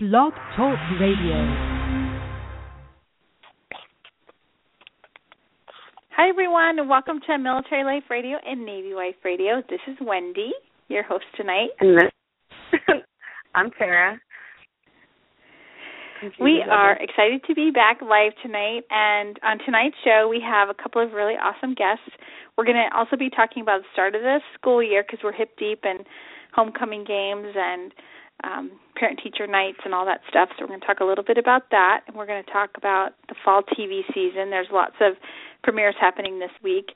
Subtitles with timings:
[0.00, 1.34] Blog Talk Radio.
[6.14, 9.60] Hi, everyone, and welcome to Military Life Radio and Navy Wife Radio.
[9.68, 10.52] This is Wendy,
[10.86, 11.70] your host tonight.
[11.80, 12.80] And this,
[13.56, 14.20] I'm Tara.
[16.38, 20.80] We are excited to be back live tonight, and on tonight's show, we have a
[20.80, 22.14] couple of really awesome guests.
[22.56, 25.32] We're going to also be talking about the start of the school year because we're
[25.32, 26.04] hip deep in
[26.54, 27.92] homecoming games and
[28.44, 30.48] um, parent teacher nights and all that stuff.
[30.56, 32.70] So we're going to talk a little bit about that, and we're going to talk
[32.76, 34.50] about the fall TV season.
[34.50, 35.14] There's lots of
[35.64, 36.90] premieres happening this week,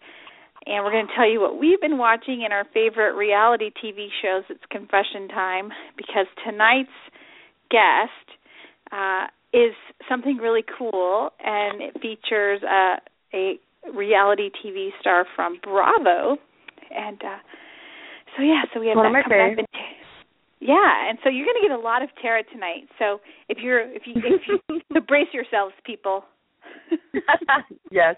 [0.66, 4.08] and we're going to tell you what we've been watching in our favorite reality TV
[4.22, 4.44] shows.
[4.50, 6.90] It's confession time because tonight's
[7.70, 8.38] guest
[8.92, 9.74] uh, is
[10.08, 12.96] something really cool, and it features a,
[13.34, 13.54] a
[13.92, 16.36] reality TV star from Bravo,
[16.94, 17.38] and uh,
[18.36, 19.58] so yeah, so we have One that coming up.
[19.58, 19.66] in-
[20.62, 22.86] yeah, and so you're going to get a lot of Tara tonight.
[22.98, 26.24] So if you're if you if you so brace yourselves, people.
[27.90, 28.14] yes.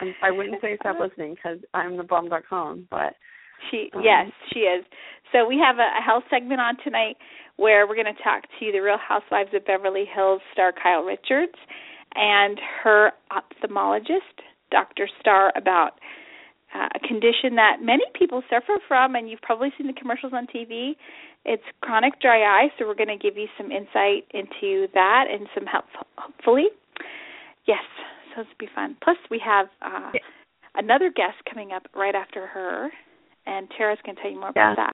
[0.00, 3.14] I'm, I wouldn't say stop listening because I'm the bomb.com, but
[3.70, 4.84] She Um, yes, she is.
[5.32, 7.16] So we have a, a health segment on tonight
[7.56, 11.56] where we're going to talk to the Real Housewives of Beverly Hills star Kyle Richards
[12.14, 15.08] and her ophthalmologist, Dr.
[15.20, 15.92] Starr, about
[16.74, 20.46] uh, a condition that many people suffer from, and you've probably seen the commercials on
[20.46, 20.92] TV.
[21.44, 25.46] It's chronic dry eye, so we're going to give you some insight into that and
[25.54, 25.84] some help,
[26.16, 26.66] hopefully.
[27.66, 27.82] Yes,
[28.34, 28.96] so will be fun.
[29.02, 30.12] Plus, we have uh,
[30.76, 32.88] another guest coming up right after her,
[33.46, 34.72] and Tara's going to tell you more Yeah.
[34.72, 34.92] about that.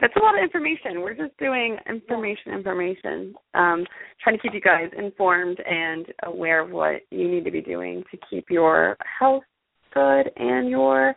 [0.00, 1.00] that's a lot of information.
[1.00, 3.84] We're just doing information, information, um,
[4.22, 8.04] trying to keep you guys informed and aware of what you need to be doing
[8.12, 9.42] to keep your health
[9.92, 11.14] good and your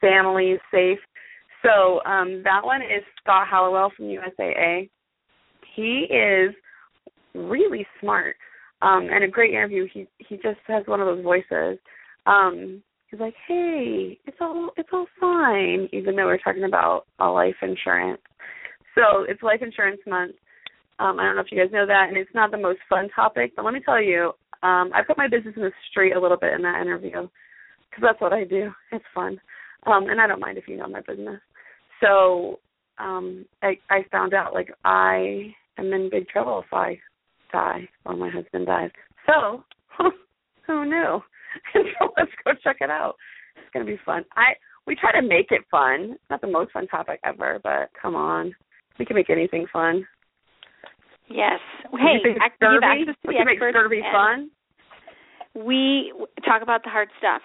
[0.00, 0.98] family is safe.
[1.62, 4.88] So um, that one is Scott Halliwell from USAA.
[5.74, 6.54] He is
[7.34, 8.36] really smart
[8.82, 9.86] um, and a great interview.
[9.92, 11.78] He he just has one of those voices.
[12.26, 17.26] Um, he's like, "Hey, it's all it's all fine," even though we're talking about a
[17.26, 18.22] life insurance.
[18.94, 20.34] So it's Life Insurance Month.
[20.98, 23.08] Um, I don't know if you guys know that, and it's not the most fun
[23.14, 26.20] topic, but let me tell you, um, I put my business in the street a
[26.20, 27.28] little bit in that interview
[27.90, 28.70] because that's what I do.
[28.92, 29.40] It's fun,
[29.86, 31.40] um, and I don't mind if you know my business.
[32.00, 32.60] So
[32.98, 36.98] um, I I found out like I am in big trouble if I
[37.52, 38.90] die or my husband dies.
[39.26, 39.64] So
[40.66, 41.20] who knew?
[41.72, 43.16] so let's go check it out.
[43.56, 44.24] It's gonna be fun.
[44.36, 44.54] I
[44.86, 46.16] we try to make it fun.
[46.30, 48.54] Not the most fun topic ever, but come on,
[48.98, 50.06] we can make anything fun.
[51.28, 51.60] Yes.
[51.92, 54.50] Hey, you think you have access to we the can make scurvy fun.
[55.54, 56.12] We
[56.44, 57.42] talk about the hard stuff,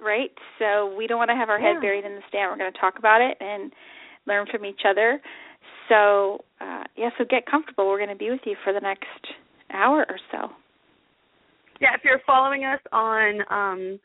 [0.00, 0.30] right?
[0.58, 1.80] So we don't want to have our head Yeah.
[1.80, 2.50] buried in the sand.
[2.50, 3.72] We're going to talk about it and
[4.26, 5.20] learn from each other.
[5.88, 7.86] So uh, yeah, so get comfortable.
[7.88, 9.06] We're going to be with you for the next
[9.72, 10.50] hour or so.
[11.80, 14.00] Yeah, if you're following us on um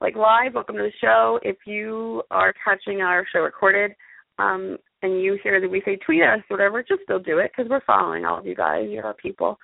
[0.00, 1.38] like live, welcome to the show.
[1.42, 3.92] If you are catching our show recorded,
[4.38, 7.70] um, and you hear that we say tweet us whatever, just still do it because
[7.70, 8.86] we're following all of you guys.
[8.90, 9.58] You're our people.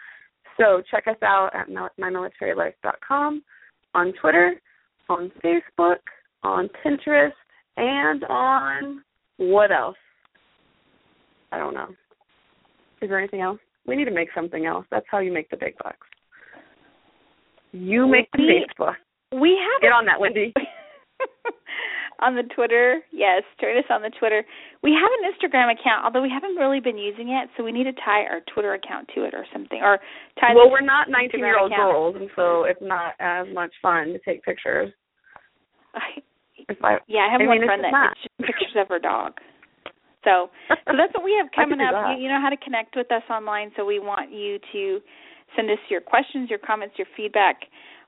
[0.59, 3.43] So check us out at mil- mymilitarylife.com,
[3.95, 4.55] on Twitter,
[5.11, 5.97] on Facebook,
[6.43, 7.33] on Pinterest,
[7.77, 9.03] and on
[9.37, 9.97] what else?
[11.53, 11.89] I don't know.
[13.03, 13.59] Is there anything else?
[13.87, 14.87] We need to make something else.
[14.91, 16.07] That's how you make the big bucks.
[17.73, 18.95] You make the We- Facebook.
[19.33, 20.53] We have Get on that, Wendy.
[22.21, 24.45] on the Twitter, yes, join us on the Twitter.
[24.83, 27.85] We have an Instagram account, although we haven't really been using it, so we need
[27.85, 29.99] to tie our Twitter account to it or something, or
[30.41, 30.55] tie.
[30.55, 34.19] Well, we're not 19 year old girls, and so it's not as much fun to
[34.25, 34.93] take pictures.
[35.95, 36.23] I,
[36.83, 38.17] I, yeah, I have I one mean, friend that not.
[38.17, 39.35] takes pictures of her dog.
[40.25, 41.93] So, so that's what we have coming up.
[41.93, 42.17] that.
[42.19, 45.01] You, you know how to connect with us online, so we want you to
[45.57, 47.63] send us your questions, your comments, your feedback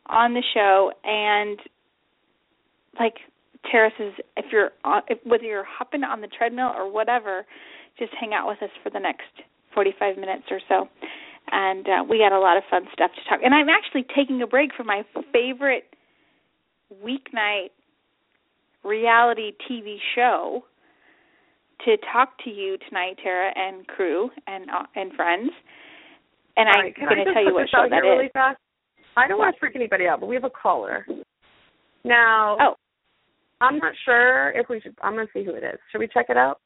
[0.07, 1.59] on the show, and
[2.99, 3.15] like
[3.71, 7.47] says, if you're on, if, whether you're hopping on the treadmill or whatever,
[7.99, 9.31] just hang out with us for the next
[9.75, 10.89] 45 minutes or so.
[11.51, 13.41] And uh, we got a lot of fun stuff to talk.
[13.45, 15.03] And I'm actually taking a break from my
[15.33, 15.85] favorite
[17.05, 17.71] weeknight
[18.85, 20.65] reality TV show
[21.85, 25.51] to talk to you tonight, Tara and crew and uh, and friends.
[26.57, 28.19] And All I'm can going to tell you what show that here is.
[28.19, 28.59] really fast?
[29.17, 31.07] I don't want to freak anybody out, but we have a caller.
[32.05, 32.75] Now, Oh.
[33.61, 34.95] I'm not sure if we should.
[35.03, 35.79] I'm going to see who it is.
[35.91, 36.61] Should we check it out?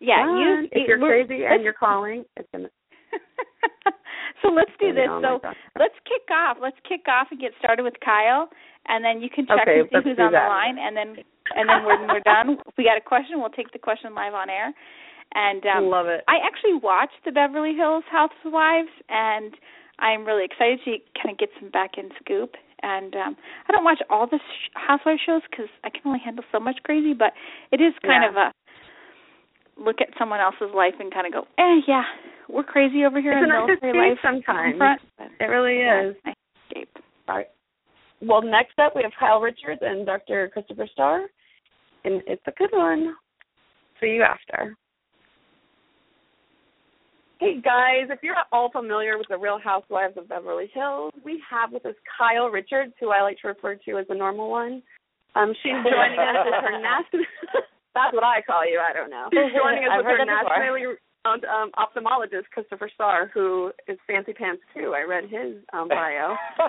[0.00, 0.68] Yeah, One, you.
[0.72, 2.68] if you're crazy and you're calling, it's gonna.
[4.42, 5.06] so let's do this.
[5.22, 5.38] So
[5.78, 6.56] let's kick off.
[6.60, 8.48] Let's kick off and get started with Kyle,
[8.88, 11.16] and then you can check Okay, and see who's on the line, and then
[11.54, 14.34] and then when we're done, if we got a question, we'll take the question live
[14.34, 14.72] on air,
[15.34, 16.24] And um Love it.
[16.28, 19.52] I actually watched the Beverly Hills Housewives and
[19.98, 22.54] I'm really excited to kind of get some back in scoop.
[22.82, 23.36] And um
[23.68, 26.78] I don't watch all the sh- housewife shows cuz I can only handle so much
[26.84, 27.32] crazy, but
[27.72, 28.28] it is kind Yeah.
[28.30, 28.52] of a
[29.76, 32.04] look at someone else's life and kind of go, "Eh, yeah,
[32.48, 34.76] we're crazy over here It's in military life." sometimes.
[34.78, 35.00] Front,
[35.40, 36.16] It really yeah, is.
[36.24, 36.34] nice
[36.68, 36.96] escape.
[37.28, 37.48] All right.
[38.20, 40.48] Well, next up we have Kyle Richards and Dr.
[40.50, 41.26] Christopher Starr,
[42.04, 43.14] and it's a good one.
[44.00, 44.76] See you after.
[47.40, 51.42] Hey guys, if you're at all familiar with the Real Housewives of Beverly Hills, we
[51.50, 54.82] have with us Kyle Richards, who I like to refer to as the normal one.
[55.34, 57.26] Um, she's joining us as her national.
[57.94, 58.78] That's what I call you.
[58.82, 59.28] I don't know.
[59.32, 60.98] She's joining us with her that before.
[61.24, 64.94] Nationally renowned um, ophthalmologist Christopher Starr, who is fancy pants too.
[64.96, 66.34] I read his um, bio.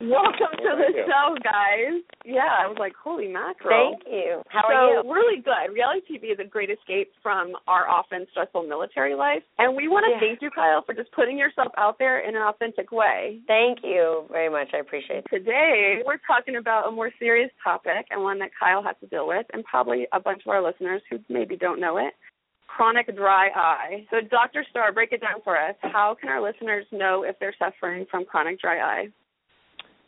[0.00, 1.04] Welcome to the you.
[1.06, 2.02] show, guys.
[2.24, 3.96] Yeah, I was like, holy mackerel.
[3.98, 4.42] Thank you.
[4.48, 5.12] How so, are you?
[5.12, 5.72] really good.
[5.72, 9.42] Reality TV is a great escape from our often stressful military life.
[9.58, 10.20] And we want to Yeah.
[10.20, 13.40] thank you, Kyle, for just putting yourself out there in an authentic way.
[13.46, 14.68] Thank you very much.
[14.74, 15.26] I appreciate it.
[15.30, 19.26] Today, we're talking about a more serious topic and one that Kyle has to deal
[19.26, 22.14] with, and probably a bunch of our listeners who maybe don't know it
[22.76, 24.06] chronic dry eye.
[24.10, 24.64] So, Dr.
[24.70, 25.74] Starr, break it down for us.
[25.80, 29.08] How can our listeners know if they're suffering from chronic dry eye?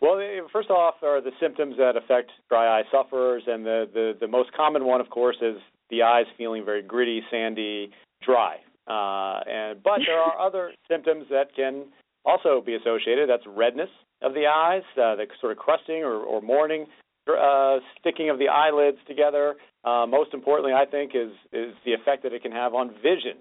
[0.00, 4.12] Well, eh, first off, are the symptoms that affect dry eye sufferers, and the, the,
[4.20, 5.56] the most common one, of course, is
[5.90, 7.90] the eyes feeling very gritty, sandy,
[8.24, 8.56] dry.
[8.86, 11.84] Uh, and but there are other symptoms that can
[12.24, 13.28] also be associated.
[13.28, 13.88] That's redness
[14.22, 16.86] of the eyes, uh, the sort of crusting or, or morning,
[17.28, 19.54] uh, sticking of the eyelids together.
[19.84, 23.38] Uh, most importantly, I think, is is the effect that it can have on vision.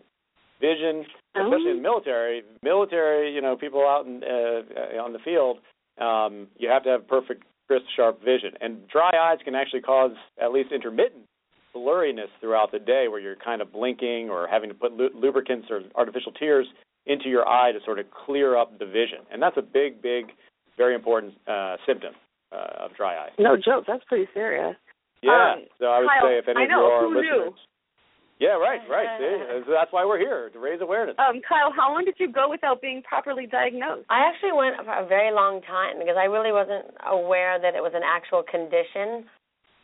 [0.62, 2.44] Vision, especially in military.
[2.62, 5.58] Military, you know, people out in, uh, on the field
[6.00, 8.52] um, you have to have perfect, crisp, sharp vision.
[8.62, 11.24] And dry eyes can actually cause at least intermittent
[11.76, 15.68] blurriness throughout the day where you're kind of blinking or having to put lu- lubricants
[15.72, 16.68] or artificial tears
[17.06, 19.20] into your eye to sort of clear up the vision.
[19.32, 20.26] And that's a big, big,
[20.78, 22.14] very important uh, symptom
[22.54, 23.30] uh, of dry eye.
[23.40, 23.86] No joke.
[23.88, 24.76] That's pretty serious.
[25.22, 25.58] Yeah.
[25.58, 27.38] Um, so I would Kyle, say if any I of know, your who knew?
[27.50, 27.60] listeners.
[28.40, 29.08] Yeah, right, right.
[29.24, 31.16] See, that's why we're here to raise awareness.
[31.16, 34.04] Um, Kyle, how long did you go without being properly diagnosed?
[34.10, 37.80] I actually went for a very long time because I really wasn't aware that it
[37.80, 39.30] was an actual condition.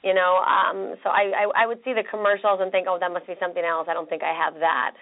[0.04, 3.12] You know, um, so I, I I would see the commercials and think, oh, that
[3.12, 3.88] must be something else.
[3.88, 4.96] I don't think I have that.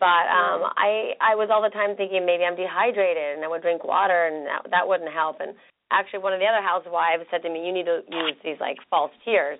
[0.00, 3.60] But um I I was all the time thinking maybe I'm dehydrated and I would
[3.60, 5.40] drink water and that that wouldn't help.
[5.40, 5.52] And
[5.90, 8.78] actually, one of the other housewives said to me, you need to use these like
[8.88, 9.58] false tears.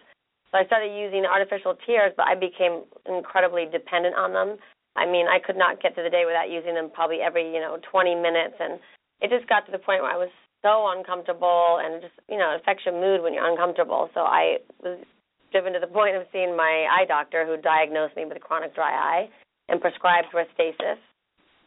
[0.51, 4.59] So I started using artificial tears, but I became incredibly dependent on them.
[4.97, 7.61] I mean, I could not get to the day without using them probably every, you
[7.61, 8.81] know, 20 minutes and
[9.23, 10.33] it just got to the point where I was
[10.63, 14.11] so uncomfortable and just, you know, it affects your mood when you're uncomfortable.
[14.13, 14.99] So I was
[15.53, 18.75] driven to the point of seeing my eye doctor who diagnosed me with a chronic
[18.75, 19.29] dry eye
[19.69, 20.99] and prescribed Restasis.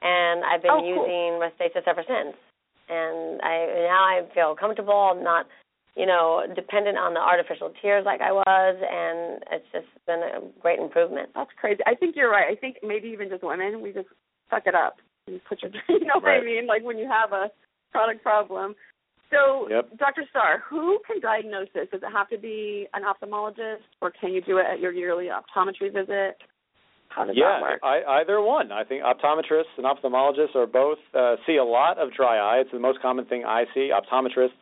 [0.04, 0.92] And I've been Oh, cool.
[1.08, 2.36] using Restasis ever since.
[2.90, 5.14] And I now I feel comfortable.
[5.16, 5.46] I'm not
[5.96, 10.42] you know, dependent on the artificial tears like I was, and it's just been a
[10.60, 11.30] great improvement.
[11.36, 11.82] That's crazy.
[11.86, 12.52] I think you're right.
[12.52, 14.08] I think maybe even just women, we just
[14.50, 14.98] suck it up
[15.28, 16.66] and put your, you know what I mean?
[16.66, 17.52] Like when you have a
[17.92, 18.74] chronic problem.
[19.30, 19.98] So, Yep.
[19.98, 20.24] Dr.
[20.30, 21.88] Starr, who can diagnose this?
[21.92, 25.30] Does it have to be an ophthalmologist, or can you do it at your yearly
[25.30, 26.38] optometry visit?
[27.16, 27.80] How does yeah, that work?
[27.84, 28.72] I, either one.
[28.72, 32.60] I think optometrists and ophthalmologists are both uh, see a lot of dry eye.
[32.62, 33.92] It's the most common thing I see.
[33.94, 34.58] Optometrists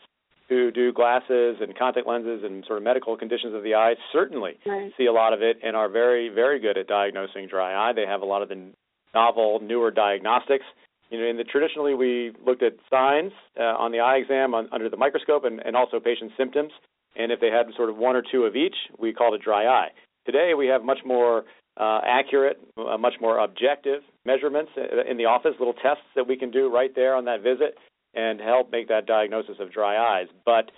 [0.49, 4.59] who do glasses and contact lenses and sort of medical conditions of the eye certainly
[4.65, 4.91] Right.
[4.97, 7.93] see a lot of it and are very, very good at diagnosing dry eye.
[7.93, 8.71] They have a lot of the
[9.13, 10.65] novel, newer diagnostics.
[11.09, 14.67] You know, in the traditionally we looked at signs uh, on the eye exam on,
[14.73, 16.71] under the microscope and, and also patient symptoms.
[17.15, 19.65] And if they had sort of one or two of each, we called it dry
[19.67, 19.89] eye.
[20.25, 21.43] Today we have much more
[21.77, 24.71] uh, accurate, uh, much more objective measurements
[25.09, 27.77] in the office, little tests that we can do right there on that visit
[28.13, 30.27] and help make that diagnosis of dry eyes.
[30.45, 30.71] But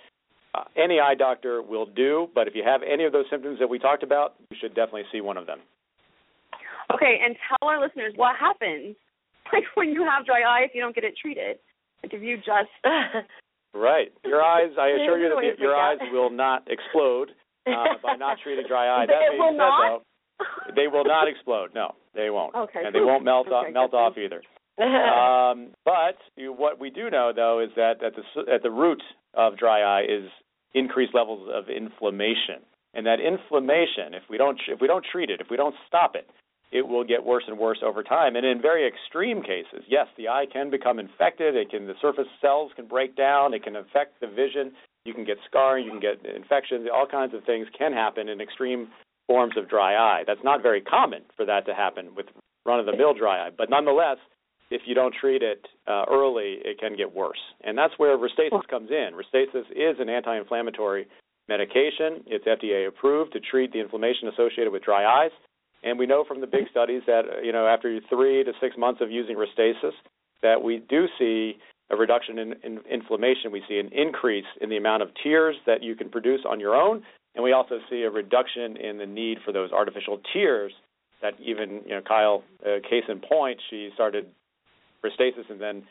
[0.54, 3.68] uh, any eye doctor will do, but if you have any of those symptoms that
[3.68, 5.58] we talked about, you should definitely see one of them.
[6.92, 8.94] Okay, and tell our listeners what happens
[9.52, 11.58] like when you have dry eye if you don't get it treated.
[12.02, 12.70] Like if you just
[13.74, 14.12] Right.
[14.24, 17.32] Your eyes, I assure you that's the way that your eyes will not explode
[17.66, 19.06] uh, by not treating dry eye.
[19.06, 19.88] That It being will said, not?
[19.98, 20.02] though,
[20.76, 21.70] they will not explode.
[21.74, 22.54] No, they won't.
[22.54, 24.42] Okay, And they won't melt off, melt good off either.
[24.82, 28.70] um, but you, what we do know, though, is that at the s- at the
[28.70, 29.02] root
[29.34, 30.28] of dry eye is
[30.74, 32.58] increased levels of inflammation,
[32.92, 36.16] and that inflammation, if we don't if we don't treat it, if we don't stop
[36.16, 36.28] it,
[36.72, 38.34] it will get worse and worse over time.
[38.34, 41.54] And in very extreme cases, yes, the eye can become infected.
[41.54, 43.54] It can the surface cells can break down.
[43.54, 44.72] It can affect the vision.
[45.04, 45.84] You can get scarring.
[45.84, 46.88] You can get infections.
[46.92, 48.88] All kinds of things can happen in extreme
[49.26, 50.22] forms of dry eye.
[50.26, 52.26] That's not very common for that to happen with
[52.66, 54.18] run of the mill dry eye, but nonetheless,
[54.70, 57.38] if you don't treat it uh, early, it can get worse.
[57.62, 59.10] And that's where Restasis comes in.
[59.12, 61.06] Restasis is an anti inflammatory
[61.48, 62.24] medication.
[62.26, 65.32] It's FDA approved to treat the inflammation associated with dry eyes.
[65.82, 69.00] And we know from the big studies that you know after three to six months
[69.02, 69.92] of using Restasis,
[70.42, 71.58] that we do see
[71.90, 73.52] a reduction in, in inflammation.
[73.52, 76.74] We see an increase in the amount of tears that you can produce on your
[76.74, 77.02] own,
[77.34, 80.72] and we also see a reduction in the need for those artificial tears
[81.22, 84.26] that even you know Kyle, uh, case in point, she started
[85.04, 85.82] Restasis and then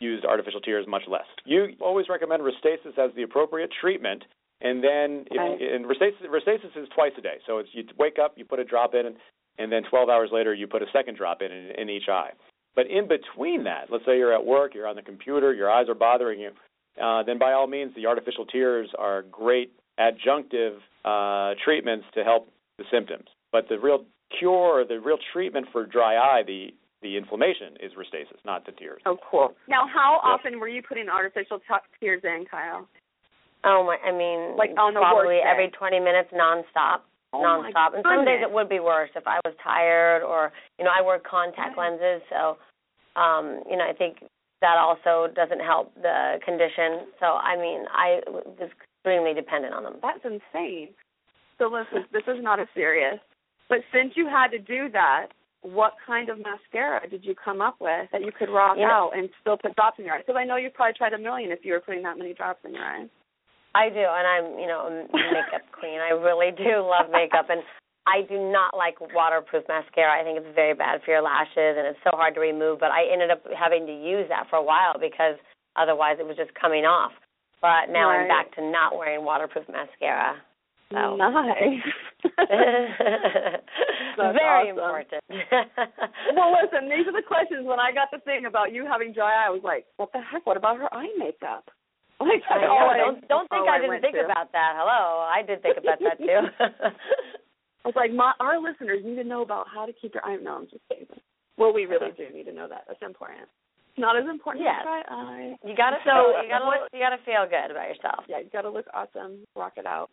[0.00, 1.26] used artificial tears much less.
[1.44, 4.24] You always recommend Restasis as the appropriate treatment,
[4.60, 5.60] and then if, Right.
[5.60, 7.38] and Restasis, Restasis is twice a day.
[7.46, 9.14] So it's you wake up, you put a drop in,
[9.58, 12.30] and then 12 hours later you put a second drop in in, in each eye.
[12.74, 15.88] But in between that, let's say you're at work, you're on the computer, your eyes
[15.88, 16.50] are bothering you,
[17.02, 22.48] uh, then by all means the artificial tears are great adjunctive uh, treatments to help
[22.78, 23.26] the symptoms.
[23.52, 24.04] But the real
[24.38, 26.68] cure, the real treatment for dry eye, the
[27.00, 29.00] the inflammation is Restasis, not the tears.
[29.06, 29.54] Oh, cool.
[29.68, 30.40] Now, how Yep.
[30.40, 32.88] often were you putting artificial t- tears in, Kyle?
[33.62, 33.96] Oh my!
[34.04, 35.50] I mean, Like on the probably worst day.
[35.50, 37.02] every 20 minutes, nonstop,
[37.32, 37.94] Oh nonstop.
[37.94, 41.00] And some days it would be worse if I was tired, or you know, I
[41.02, 41.92] wear contact Right.
[41.98, 42.58] lenses, so
[43.14, 44.18] um, you know, I think
[44.60, 47.06] that also doesn't help the condition.
[47.20, 48.70] So I mean, I was
[49.08, 49.96] extremely dependent on them.
[50.02, 50.90] That's insane.
[51.58, 53.18] So listen, this is not a serious.
[53.68, 55.28] But since you had to do that,
[55.62, 59.10] what kind of mascara did you come up with that you could rock You know-
[59.10, 60.22] out and still put drops in your eyes?
[60.24, 62.64] Because I know you probably tried a million if you were putting that many drops
[62.64, 63.08] in your eyes.
[63.74, 66.00] I do, and I'm, you know, a makeup queen.
[66.00, 67.60] I really do love makeup, and
[68.06, 70.08] I do not like waterproof mascara.
[70.18, 72.80] I think it's very bad for your lashes, and it's so hard to remove.
[72.80, 75.36] But I ended up having to use that for a while because
[75.76, 77.12] otherwise it was just coming off.
[77.60, 80.36] But now I'm back to not wearing waterproof mascara.
[80.90, 81.84] So Nice.
[84.16, 84.78] Very awesome.
[84.78, 85.22] important.
[86.34, 87.66] well, listen, these are the questions.
[87.66, 90.20] When I got the thing about you having dry eye, I was like, what the
[90.20, 90.46] heck?
[90.46, 91.70] What about her eye makeup?
[92.18, 92.90] Like, I know.
[92.98, 94.24] Don't don't think I didn't think to.
[94.24, 94.74] about that.
[94.74, 96.50] Hello, I did think about that too.
[96.58, 100.36] I was like, my, our listeners need to know about how to keep your eye.
[100.42, 101.06] No, I'm just kidding.
[101.56, 102.28] Well, we really uh-huh.
[102.30, 102.86] do need to know that.
[102.88, 103.46] That's important.
[103.98, 104.78] It's not as important Yes.
[104.78, 105.58] as dry eye.
[105.66, 108.24] you gotta So, feel, you gotta what- you gotta feel good about yourself.
[108.28, 109.44] Yeah, you got to look awesome.
[109.56, 110.08] Rock it out.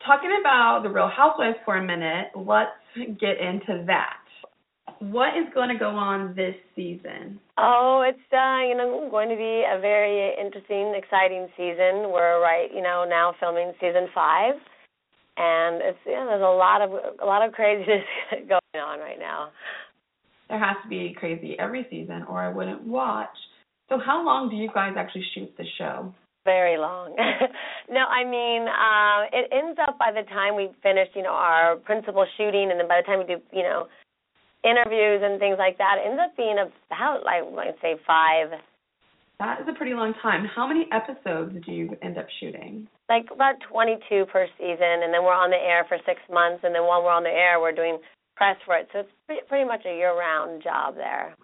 [0.00, 2.72] Talking about the Real Housewives for a minute, let's
[3.20, 4.16] get into that.
[5.00, 7.38] What is going to go on this season?
[7.58, 12.08] Oh, it's uh, you know going to be a very interesting, exciting season.
[12.08, 14.54] We're right, you know, now filming season five,
[15.36, 16.90] and it's yeah, there's a lot of
[17.20, 18.04] a lot of craziness
[18.48, 19.50] going on right now.
[20.48, 23.36] There has to be crazy every season, or I wouldn't watch.
[23.88, 26.14] So, how long do you guys actually shoot the show?
[26.44, 27.14] Very long.
[27.90, 31.76] no, I mean, uh, it ends up by the time we finish, you know, our
[31.76, 33.88] principal shooting, and then by the time we do, you know,
[34.62, 38.50] interviews and things like that, it ends up being about like let's say five,
[39.38, 40.46] That is a pretty long time.
[40.46, 42.86] How many episodes do you end up shooting?
[43.08, 46.74] like about 22 per season, and then we're on the air for six months, and
[46.74, 47.98] then while we're on the air, we're doing
[48.36, 48.88] press for it.
[48.92, 51.34] So it's pretty, pretty much a year-round job there.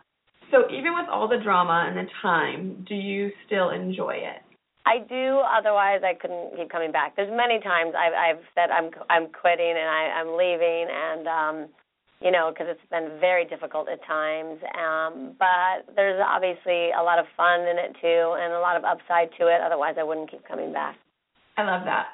[0.51, 4.45] So, even with all the drama and the time, do you still enjoy it?
[4.85, 5.41] I do.
[5.41, 7.17] Otherwise, I couldn't keep coming back.
[7.17, 11.57] There's many times I've I've said I'm I'm quitting and I I'm leaving, and um,
[12.21, 14.59] you know, because it's been very difficult at times.
[14.75, 18.85] Um, but there's obviously a lot of fun in it too, and a lot of
[18.85, 19.63] upside to it.
[19.65, 20.97] Otherwise, I wouldn't keep coming back.
[21.57, 22.07] I love that.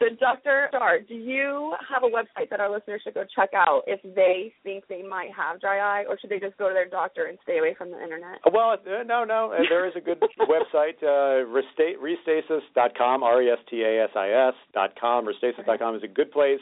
[0.00, 0.68] So, Dr.
[0.70, 4.52] Starr, do you have a website that our listeners should go check out if they
[4.62, 7.36] think they might have dry eye, or should they just go to their doctor and
[7.42, 8.38] stay away from the internet?
[8.50, 9.52] Well, uh, no, no.
[9.52, 15.26] Uh, there is a good website, uh, resta- restasis.com, R-E-S-T-A-S-I-S dot com.
[15.26, 16.60] Restasis.com is a good place,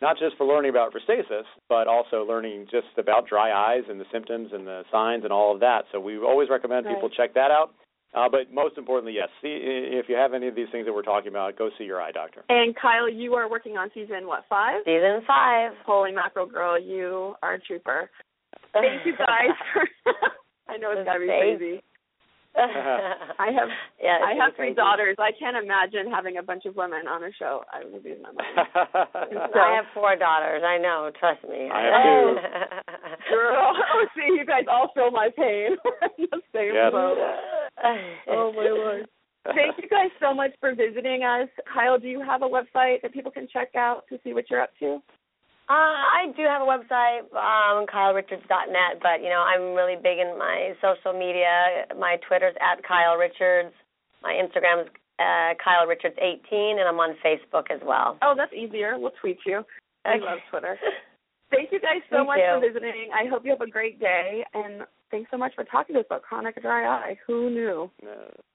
[0.00, 4.06] not just for learning about Restasis, but also learning just about dry eyes and the
[4.12, 5.84] symptoms and the signs and all of that.
[5.92, 7.74] So we always recommend people check that out.
[8.14, 11.02] Uh, but most importantly, yes, see if you have any of these things that we're
[11.02, 12.44] talking about, go see your eye doctor.
[12.50, 14.82] And Kyle, you are working on season what five?
[14.84, 15.72] Season five.
[15.86, 18.10] Holy mackerel, girl, you are a trooper.
[18.74, 19.56] Thank you guys.
[19.72, 20.12] for
[20.68, 21.58] I know it's gotta be Thanks.
[21.58, 21.82] crazy.
[22.54, 23.68] I have
[24.02, 24.72] yeah, I it's have crazy.
[24.72, 25.16] three daughters.
[25.18, 27.64] I can't imagine having a bunch of women on a show.
[27.72, 28.68] I would lose my mind.
[29.56, 30.62] I have four daughters.
[30.64, 31.10] I know.
[31.18, 31.70] Trust me.
[31.72, 33.32] I have two.
[33.32, 35.76] Girl, oh, see, you guys all feel my pain.
[36.18, 36.92] In the same Yes.
[36.92, 37.16] boat.
[38.28, 39.06] Oh my lord.
[39.44, 41.48] Thank you guys so much for visiting us.
[41.72, 44.62] Kyle, do you have a website that people can check out to see what you're
[44.62, 45.02] up to?
[45.68, 50.38] Uh, I do have a website, um, KyleRichards.net, but you know I'm really big in
[50.38, 51.86] my social media.
[51.98, 53.74] My Twitter's at Kyle Richards.
[54.22, 58.18] My Instagram's uh, Kyle Richards 18, and I'm on Facebook as well.
[58.22, 58.98] Oh, that's easier.
[58.98, 59.64] We'll tweet you.
[60.04, 60.76] I love Twitter.
[61.50, 62.52] Thank you guys so Thank much you.
[62.54, 63.10] for visiting.
[63.14, 64.82] I hope you have a great day, and
[65.12, 67.16] thanks so much for talking to us about chronic dry eye.
[67.28, 67.88] Who knew?
[68.02, 68.08] Uh,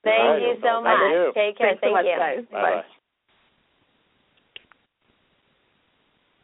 [0.03, 0.41] Thank all right.
[0.41, 0.97] you so much.
[1.09, 1.31] you.
[1.33, 1.67] Take care.
[1.69, 2.17] Thanks so Thank much, you.
[2.19, 2.45] guys.
[2.51, 2.81] Bye-bye.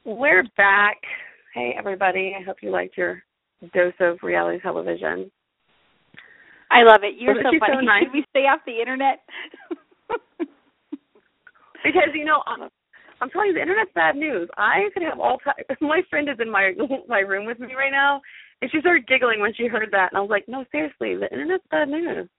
[0.05, 0.98] We're back.
[1.53, 2.34] Hey, everybody.
[2.39, 3.22] I hope you liked your
[3.74, 5.29] dose of reality television.
[6.72, 7.15] I love it.
[7.20, 7.86] You're Wasn't so she so funny.
[7.86, 8.03] nice?
[8.05, 9.20] Should we stay off the internet?
[11.84, 12.70] Because you know, I'm,
[13.22, 14.50] I'm telling you, the internet's bad news.
[14.58, 15.55] I could have all time.
[15.82, 16.72] My friend is in my
[17.08, 18.22] my room with me right now,
[18.63, 21.29] and she started giggling when she heard that, and I was like, no, seriously, the
[21.34, 22.29] internet's bad news.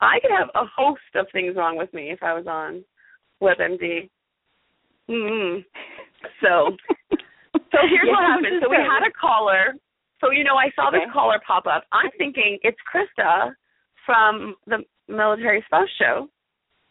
[0.00, 2.84] I could have a host of things wrong with me if I was on
[3.42, 4.08] WebMD.
[5.10, 5.62] Mm-hmm.
[6.40, 6.76] So,
[7.10, 8.62] so here's Yeah, what happened.
[8.62, 9.74] So we had a caller.
[10.20, 10.98] So you know, I saw Okay.
[10.98, 11.86] this caller pop up.
[11.90, 13.50] I'm thinking it's Krista
[14.06, 14.78] from the
[15.08, 16.28] military spouse show.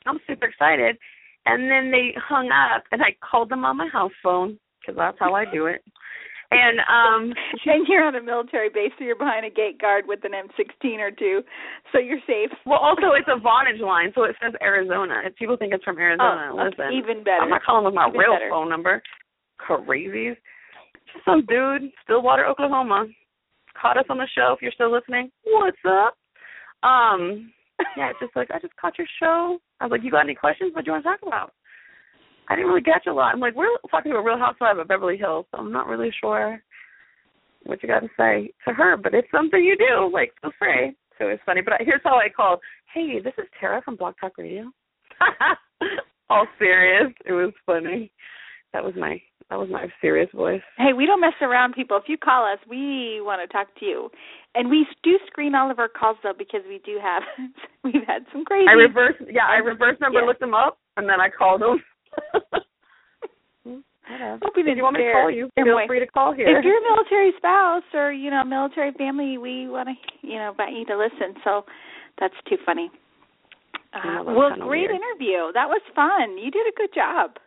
[0.06, 0.98] I'm super excited.
[1.46, 5.18] And then they hung up, and I called them on my house phone because that's
[5.22, 5.86] how I do it.
[6.53, 7.33] And um,
[7.65, 11.00] and you're on a military base, so you're behind a gate guard with an M16
[11.00, 11.41] or two,
[11.91, 12.50] so you're safe.
[12.65, 15.22] well, also it's a Vonage line, so it says Arizona.
[15.25, 16.93] If people think it's from Arizona, Oh, listen.
[16.93, 17.41] even better.
[17.41, 18.50] I'm not calling with my Even real better.
[18.50, 19.01] phone number.
[19.60, 20.36] Crazies.
[21.25, 23.05] Some dude, Stillwater, Oklahoma,
[23.79, 24.53] caught us on the show.
[24.55, 26.15] If you're still listening, what's up?
[26.81, 27.51] Um,
[27.98, 29.57] yeah, it's just like I just caught your show.
[29.79, 30.74] I was like, you got any questions?
[30.74, 31.53] What do you want to talk about?
[32.50, 33.34] I didn't really catch a lot.
[33.34, 36.12] I'm like, we're talking to a Real Housewife of Beverly Hills, so I'm not really
[36.22, 36.62] sure
[37.66, 38.98] what you got to say to her.
[38.98, 40.12] But it's something you do.
[40.14, 40.96] Like, feel free.
[41.20, 41.62] So it's funny.
[41.62, 42.60] But here's how I called.
[42.94, 44.72] Hey, this is Tara from Blog Talk Radio.
[46.30, 47.12] All serious.
[47.26, 48.12] It was funny.
[48.74, 50.62] That was my that was my serious voice.
[50.78, 51.96] Hey, we don't mess around, people.
[51.98, 54.10] If you call us, we want to talk to you,
[54.56, 57.22] and we do screen all of our calls though because we do have
[57.84, 58.66] we've had some crazy.
[58.68, 60.26] I reverse yeah, I reverse number Yeah.
[60.26, 61.84] looked them up and then I called them.
[63.63, 65.88] Hope If didn't you want me to call you, feel away.
[65.88, 66.46] free to call here.
[66.60, 69.96] If you're a military spouse or you know military family, we want to
[70.27, 71.34] you know invite you to listen.
[71.43, 71.63] So
[72.20, 72.91] that's too funny.
[73.93, 74.91] Uh, well, great weird.
[74.91, 75.53] interview.
[75.53, 76.38] That was fun.
[76.38, 77.38] You did a good job.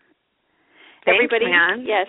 [1.04, 1.84] Thanks, Everybody, man.
[1.86, 2.06] yes,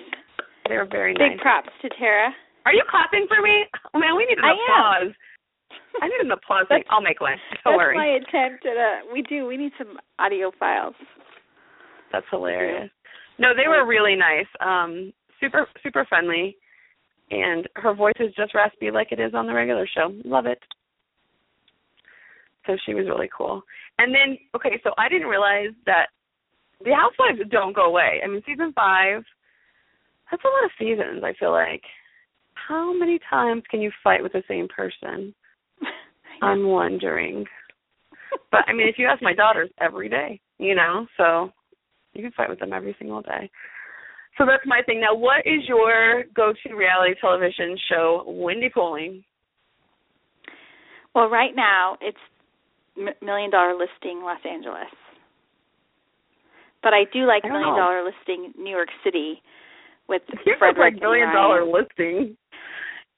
[0.69, 1.41] They were very big nice.
[1.41, 2.31] props to Tara.
[2.65, 3.65] Are you clapping for me?
[3.93, 4.57] Oh, man, we need an I am.
[4.57, 5.15] applause.
[6.01, 6.65] I need an applause.
[6.89, 7.37] I'll make one.
[7.63, 7.97] Don't That's worry.
[7.97, 9.01] my attempt at a.
[9.11, 9.45] We do.
[9.45, 10.95] We need some audio files.
[12.17, 12.89] That's hilarious.
[13.37, 14.47] No, they were really nice.
[14.59, 16.57] Um, super super friendly,
[17.29, 20.11] and her voice is just raspy like it is on the regular show.
[20.25, 20.57] Love it.
[22.65, 23.61] So she was really cool.
[23.99, 26.07] And then okay, so I didn't realize that
[26.83, 28.19] the housewives don't go away.
[28.23, 29.21] I mean, season five.
[30.31, 31.23] That's a lot of seasons.
[31.23, 31.83] I feel like.
[32.67, 35.35] How many times can you fight with the same person?
[36.41, 37.45] I'm wondering.
[38.51, 41.51] But I mean, if you ask my daughters, every day, you know, so
[42.17, 43.49] you can fight with them every single day.
[44.37, 45.01] So that's my thing.
[45.01, 48.23] Now, what is your go-to reality television show?
[48.27, 49.23] Wendy Pooling.
[51.15, 52.17] Well, right now it's
[52.97, 54.93] M- Million Dollar Listing Los Angeles,
[56.83, 57.77] but I do like I Million know.
[57.77, 59.41] Dollar Listing New York City
[60.07, 62.37] with Here's Frederick like million dollar listing.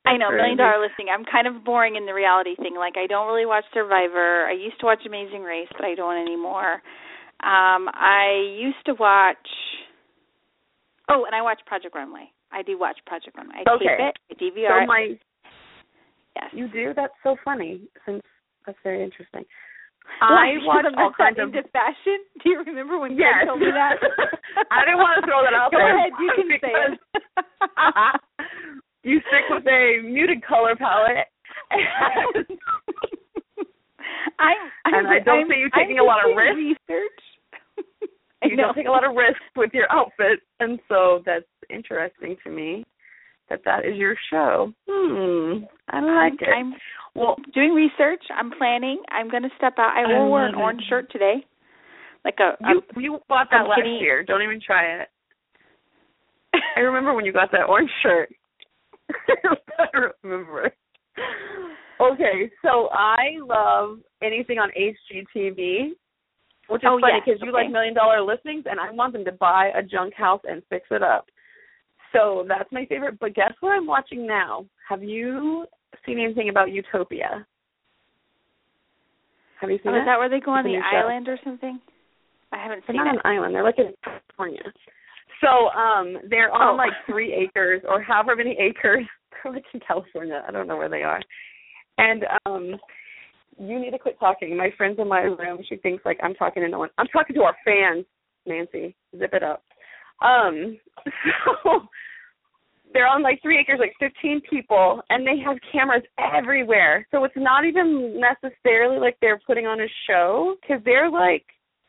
[0.05, 1.07] I know Million Dollar Listing.
[1.13, 2.75] I'm kind of boring in the reality thing.
[2.77, 4.47] Like I don't really watch Survivor.
[4.47, 6.81] I used to watch Amazing Race, but I don't anymore.
[7.41, 9.37] Um, I used to watch.
[11.09, 12.29] Oh, and I watch Project Runway.
[12.51, 13.63] I do watch Project Runway.
[13.65, 13.85] I Okay.
[13.85, 14.15] tape it.
[14.31, 14.87] I DVR So it.
[14.87, 15.19] my
[16.35, 16.49] Yes.
[16.53, 18.21] you do that's so funny since
[18.65, 19.45] that's very interesting.
[20.21, 22.19] I watch all kinds of into fashion.
[22.43, 23.39] Do you remember when Yes.
[23.39, 23.95] Ken told me that?
[24.71, 25.95] I didn't want to throw that out Go there.
[25.97, 28.21] ahead, you can say it.
[29.03, 31.27] you stick with a muted color palette.
[34.39, 36.55] I'm, I'm, And I don't I'm, see you I'm taking a lot of risks.
[36.57, 37.19] Research.
[38.41, 42.49] You don't take a lot of risks with your outfit, and so that's interesting to
[42.49, 42.85] me
[43.49, 44.71] that that is your show.
[44.89, 46.47] Hmm, I like it.
[46.47, 46.73] I'm
[47.15, 48.23] well, doing research.
[48.33, 49.01] I'm planning.
[49.11, 49.93] I'm going to step out.
[49.93, 50.57] I will I wear an it.
[50.57, 51.45] orange shirt today,
[52.23, 52.55] like a.
[52.69, 53.97] you you bought that I'm last kidding.
[53.99, 54.23] year.
[54.23, 55.09] Don't even try it.
[56.77, 58.29] I remember when you got that orange shirt.
[59.79, 60.71] I remember.
[62.01, 65.91] Okay, so I love anything on HGTV,
[66.69, 67.63] which is Oh, funny yes, because you okay.
[67.63, 70.87] like million dollar listings, and I want them to buy a junk house and fix
[70.91, 71.25] it up.
[72.13, 73.19] So that's my favorite.
[73.19, 74.65] But guess what I'm watching now?
[74.87, 75.65] Have you
[76.05, 77.45] seen anything about Utopia?
[79.59, 79.99] Have you seen Oh, it?
[79.99, 80.97] is that where they go on the show.
[80.97, 81.79] island or something?
[82.53, 83.21] I haven't They're seen not it.
[83.23, 83.53] an island.
[83.53, 84.63] They're like in California.
[85.41, 86.75] So um they're on Oh.
[86.77, 89.05] like three acres or however many acres.
[89.43, 90.43] They're like in California.
[90.47, 91.21] I don't know where they are.
[91.99, 92.79] And um
[93.59, 94.55] you need to quit talking.
[94.55, 95.59] My friend's in my room.
[95.67, 96.89] She thinks like I'm talking to no one.
[96.97, 98.05] I'm talking to our fans,
[98.45, 98.95] Nancy.
[99.17, 99.63] Zip it up.
[100.21, 100.77] Um
[101.63, 101.81] so
[102.93, 107.05] they're on like three acres, like 15 people, and they have cameras everywhere.
[107.11, 111.45] So it's not even necessarily like they're putting on a show because they're like,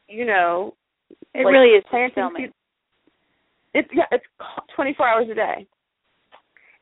[0.08, 0.74] you know,
[1.34, 2.52] It like really is planting filming.
[3.72, 4.24] It's yeah, it's
[4.74, 5.66] 24 hours a day,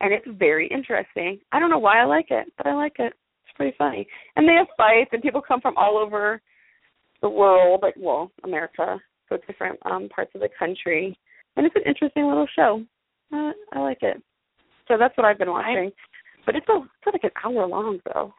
[0.01, 1.41] and it's very interesting.
[1.53, 3.13] I don't know why I like it, but I like it.
[3.45, 4.07] It's pretty funny,
[4.37, 6.41] and they have fights, and people come from all over
[7.23, 11.19] the world, like well, America, so different um parts of the country,
[11.57, 12.83] and it's an interesting little show.
[13.33, 14.23] Uh, I like it.
[14.87, 15.91] So that's what I've been watching,
[16.47, 18.33] but it's a it's like an hour long though.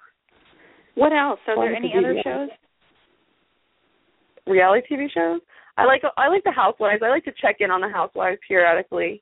[0.95, 1.39] What else?
[1.47, 2.49] Are there any other shows?
[4.49, 5.41] reality TV shows.
[5.77, 7.01] I like I like the Housewives.
[7.05, 9.21] I like to check in on the Housewives periodically.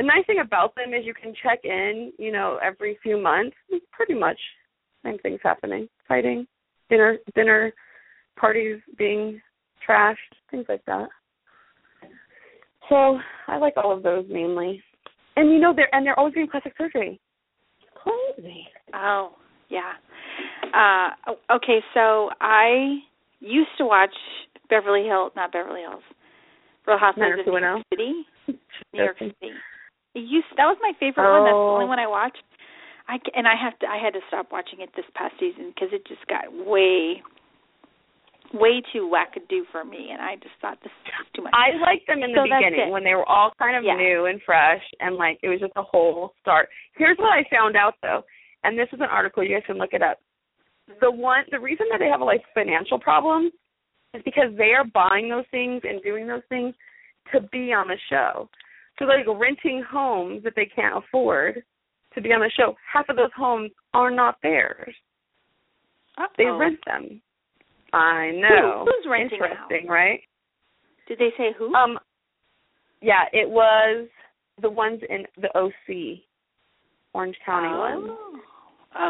[0.00, 3.54] The nice thing about them is you can check in, you know, every few months.
[3.92, 4.38] Pretty much
[5.04, 5.90] same things happening.
[6.08, 6.46] Fighting,
[6.88, 7.70] dinner dinner
[8.34, 9.42] parties being
[9.86, 10.14] trashed,
[10.50, 11.08] things like that.
[12.88, 14.82] So I like all of those mainly.
[15.36, 17.20] And you know they're and they're always doing plastic surgery.
[17.94, 18.68] Crazy.
[18.94, 19.32] Oh,
[19.68, 19.92] yeah.
[20.72, 23.00] Uh okay, so I
[23.40, 24.14] used to watch
[24.70, 26.02] Beverly Hills, not Beverly Hills.
[26.86, 28.12] Real Housewives of New York City.
[28.94, 29.52] New York City.
[30.14, 31.44] It used that was my favorite one.
[31.44, 31.74] That's the Oh.
[31.74, 32.42] only one I watched.
[33.08, 35.92] I and I have to I had to stop watching it this past season because
[35.92, 37.22] it just got way
[38.52, 41.54] way too wackadoo for me, and I just thought this is too much.
[41.54, 43.94] I liked them in the So beginning when they were all kind of Yeah.
[43.94, 46.68] new and fresh and like it was just a whole start.
[46.96, 48.24] Here's what I found out though,
[48.64, 50.18] and this is an article you guys can look it up.
[51.00, 53.52] The one the reason that they have a like financial problems
[54.14, 56.74] is because they are buying those things and doing those things
[57.32, 58.48] to be on the show.
[59.00, 61.62] So like renting homes that they can't afford
[62.14, 62.76] to be on the show.
[62.92, 64.94] Half of those homes are not theirs.
[66.36, 66.58] They Uh-oh.
[66.58, 67.22] rent them.
[67.94, 68.84] I know.
[68.86, 69.40] who's renting?
[69.42, 70.20] Interesting, right?
[71.08, 71.74] Did they say who?
[71.74, 71.98] Um,
[73.00, 74.06] yeah, it was
[74.60, 76.20] the ones in the OC,
[77.14, 78.10] Orange County one.
[78.10, 78.40] Oh,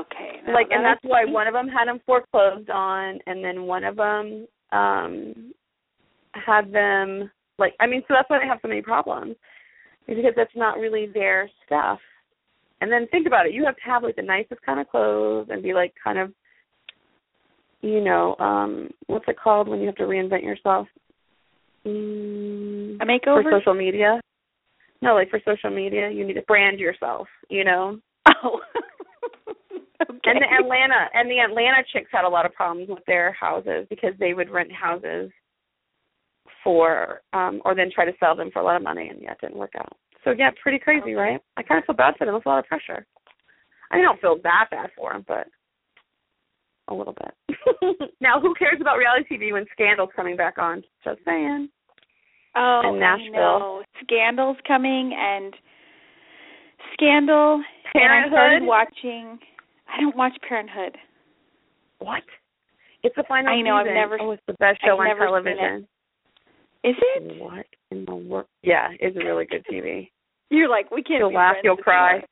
[0.01, 0.41] Okay.
[0.47, 3.83] now Like, and that's why one of them had them foreclosed on, and then one
[3.83, 5.53] of them um
[6.35, 7.75] had them like.
[7.81, 9.37] I mean, so that's why they have so many problems,
[10.07, 11.99] because that's not really their stuff.
[12.81, 15.49] And then think about it: you have to have like the nicest kind of clothes
[15.51, 16.33] and be like kind of,
[17.83, 20.87] you know, um, what's it called when you have to reinvent yourself?
[21.87, 23.43] Mm, a makeover.
[23.43, 24.21] for social media.
[25.03, 27.99] No, like for social media, you need to brand yourself, you know.
[28.29, 28.61] Oh.
[30.03, 30.19] okay.
[30.25, 33.87] And the Atlanta and the Atlanta chicks had a lot of problems with their houses
[33.89, 35.31] because they would rent houses
[36.65, 39.33] for um or then try to sell them for a lot of money and yeah,
[39.33, 39.97] it didn't work out.
[40.25, 41.41] So yeah, pretty crazy, right?
[41.57, 42.35] I kind of feel bad for them.
[42.35, 43.07] It's a lot of pressure.
[43.91, 45.47] I don't feel that bad for them, but
[46.89, 48.11] a little bit.
[48.21, 50.83] now, who cares about reality TV when Scandal's coming back on?
[51.05, 51.69] Just saying.
[52.57, 53.33] oh, and I Nashville.
[53.33, 53.83] know.
[54.03, 55.55] Scandal's coming and
[56.95, 57.63] Scandal.
[57.95, 58.69] And I started Parenthood.
[58.69, 59.39] watching.
[59.89, 60.97] I don't watch Parenthood.
[61.99, 62.23] What?
[63.03, 63.95] It's the final I know, I've season.
[63.95, 65.89] never- Oh, it's the best show I've on television.
[66.83, 67.41] Is it?
[67.41, 68.47] What in the world?
[68.63, 70.11] Yeah, it's a really good TV.
[70.49, 71.21] You're like we can't.
[71.21, 72.23] You'll be laugh, you'll cry.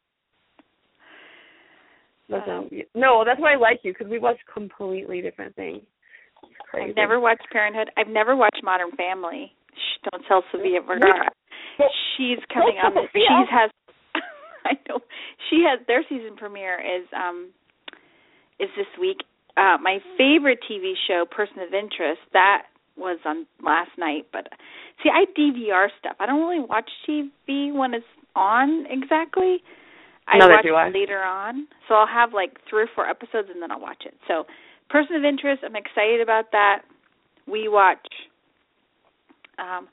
[2.29, 5.83] Listen, no, that's why I like you because we watch completely different things.
[6.75, 7.91] I've never watched Parenthood.
[7.97, 9.53] I've never watched Modern Family.
[9.73, 11.31] Shh, don't tell Sofia Vergara.
[12.17, 12.95] She's coming on.
[12.95, 13.71] The, she's has.
[14.65, 15.01] I know.
[15.49, 17.51] She has their season premiere is um
[18.61, 19.19] is this week.
[19.57, 22.65] Uh my favorite TV show, Person of Interest, that
[22.99, 24.27] was on last night.
[24.33, 24.49] But
[25.03, 26.17] see, I DVR stuff.
[26.21, 29.59] I don't really watch TV when it's on exactly.
[30.27, 33.71] I watch it later on, so I'll have like three or four episodes and then
[33.71, 34.15] I'll watch it.
[34.29, 34.45] So,
[34.91, 36.83] Person of Interest, I'm excited about that.
[37.47, 38.07] We watch.
[39.59, 39.89] Um,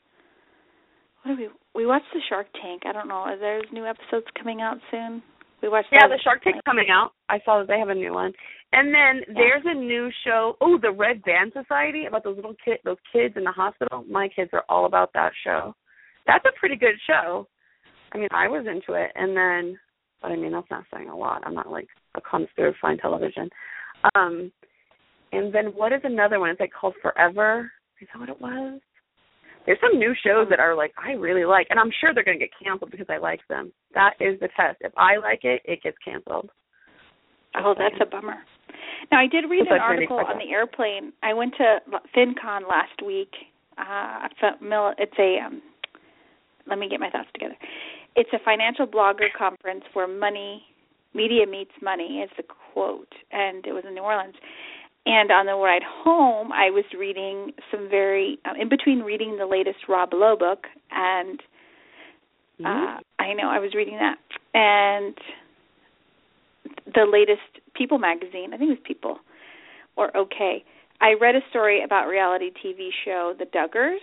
[1.22, 2.82] what do we we watch the Shark Tank?
[2.86, 3.14] I don't know.
[3.14, 5.22] Are there new episodes coming out soon?
[5.66, 5.88] We watched.
[5.90, 7.10] Yeah, the Shark Tank's coming out.
[7.28, 8.32] I saw that they have a new one.
[8.72, 10.56] And then there's a new show.
[10.60, 14.04] Oh, the Red Band Society about those little kid, those kids in the hospital.
[14.08, 15.74] My kids are all about that show.
[16.24, 17.48] That's a pretty good show.
[18.12, 19.76] I mean, I was into it, and then,
[20.22, 21.42] but I mean, that's not saying a lot.
[21.44, 23.50] I'm not like a connoisseur of fine television.
[24.14, 24.52] Um,
[25.32, 26.50] and then what is another one?
[26.50, 27.72] It's like called Forever.
[28.00, 28.80] Is that what it was?
[29.66, 32.38] There's some new shows that are like I really like, and I'm sure they're going
[32.38, 33.72] to get canceled because I like them.
[33.94, 34.78] That is the test.
[34.80, 36.50] If I like it, it gets canceled.
[37.58, 38.36] Oh, that's a bummer.
[39.10, 41.12] Now I did read It's an article on the airplane.
[41.22, 41.78] I went to
[42.16, 43.30] FinCon last week.
[43.78, 45.62] Uh, I felt mil- it's a um,
[46.66, 47.56] let me get my thoughts together.
[48.14, 50.62] It's a financial blogger conference where money,
[51.14, 54.34] media meets money, is the quote, and it was in New Orleans.
[55.06, 59.46] And on the ride home, I was reading some very uh, in between reading the
[59.46, 61.40] latest Rob Lowe book, and
[62.64, 64.18] uh, I know I was reading that,
[64.52, 65.14] and
[66.86, 69.18] the latest People magazine, I think it was People
[69.96, 70.64] or OK.
[71.00, 74.02] I read a story about reality TV show The Duggars,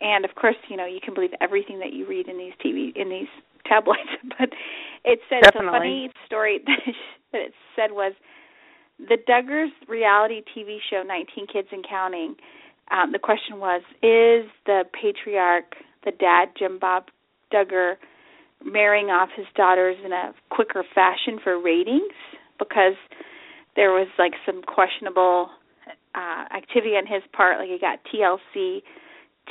[0.00, 2.96] and of course, you know you can believe everything that you read in these TV
[2.96, 3.28] in these
[3.66, 4.00] tabloids.
[4.38, 4.50] But
[5.04, 5.66] it said Definitely.
[5.66, 6.60] the funny story
[7.32, 8.12] that it said was
[8.98, 12.36] the Duggars reality TV show, 19 Kids and Counting.
[12.90, 17.04] Um, the question was, is the patriarch, the dad, Jim Bob
[17.52, 17.94] Duggar,
[18.64, 22.12] marrying off his daughters in a quicker fashion for ratings?
[22.58, 22.94] Because
[23.74, 25.50] there was like some questionable
[26.14, 28.82] uh, activity on his part, like he got TLC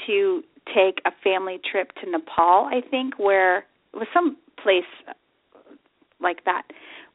[0.07, 0.41] to
[0.73, 4.83] take a family trip to Nepal, I think, where it was some place
[6.19, 6.63] like that,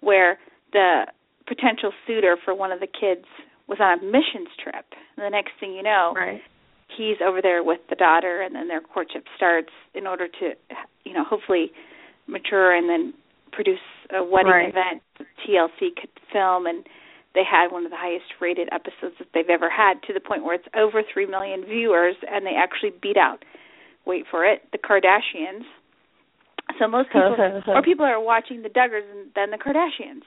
[0.00, 0.38] where
[0.72, 1.06] the
[1.50, 3.26] potential suitor for one of the kids
[3.66, 4.86] was on a missions trip.
[5.16, 6.40] And the next thing you know, Right.
[6.86, 10.54] he's over there with the daughter, and then their courtship starts in order to,
[11.04, 11.72] you know, hopefully
[12.28, 13.12] mature and then
[13.50, 14.68] produce a wedding Right.
[14.68, 16.66] event that TLC could film.
[16.66, 16.86] And
[17.34, 20.44] they had one of the highest rated episodes that they've ever had to the point
[20.44, 23.44] where it's over 3 million viewers, and they actually beat out,
[24.04, 25.66] wait for it, the Kardashians.
[26.78, 27.36] So most people,
[27.66, 30.22] or people are watching the Duggars and then the Kardashians,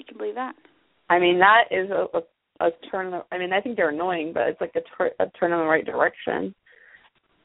[0.00, 0.54] you can believe that.
[1.08, 3.12] I mean, that is a, a, a turn.
[3.30, 5.64] I mean, I think they're annoying, but it's like a, tur- a turn in the
[5.64, 6.54] right direction.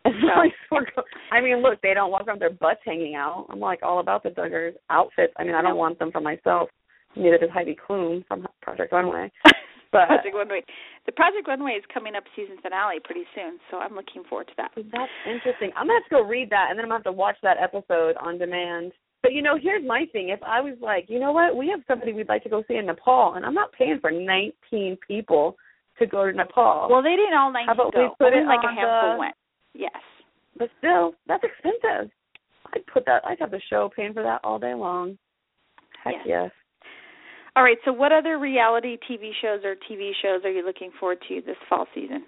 [0.08, 0.38] It's Yeah.
[0.38, 0.86] like,
[1.32, 3.48] I mean, look, they don't walk around with their butts hanging out.
[3.50, 5.34] I'm like all about the Duggars outfits.
[5.38, 6.70] I mean, I don't want them for myself.
[7.16, 9.32] Neither does Heidi Klum from Project Runway.
[9.92, 10.62] But Project Runway.
[11.06, 14.54] The Project Runway is coming up season finale pretty soon, so I'm looking forward to
[14.58, 14.72] that.
[14.76, 15.72] That's interesting.
[15.78, 17.56] I'm gonna have to go read that, and then I'm gonna have to watch that
[17.64, 18.92] episode on demand.
[19.26, 21.80] But you know, here's my thing: if I was like, you know what, we have
[21.88, 25.58] somebody we'd like to go see in Nepal, and I'm not paying for 19 people
[25.98, 26.88] to go to Nepal.
[26.92, 28.04] Well, they didn't all 19 How about go.
[28.04, 29.36] we put Only it like a handful the- went.
[29.74, 29.98] Yes.
[30.58, 32.12] but still, that's expensive.
[32.74, 33.26] I'd put that.
[33.26, 35.18] I'd have the show paying for that all day long.
[36.04, 36.26] Heck Yes.
[36.28, 36.52] yes.
[37.56, 37.78] All right.
[37.84, 41.58] So, what other reality TV shows or TV shows are you looking forward to this
[41.68, 42.24] fall season?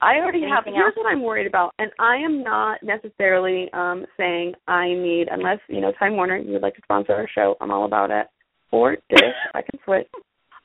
[0.00, 0.64] I already have.
[0.64, 0.94] Here's else?
[0.96, 5.80] what I'm worried about, and I am not necessarily um saying I need unless you
[5.80, 7.56] know Time Warner you would like to sponsor our show.
[7.60, 8.26] I'm all about it.
[8.70, 9.22] Or Dish,
[9.54, 10.06] I can switch.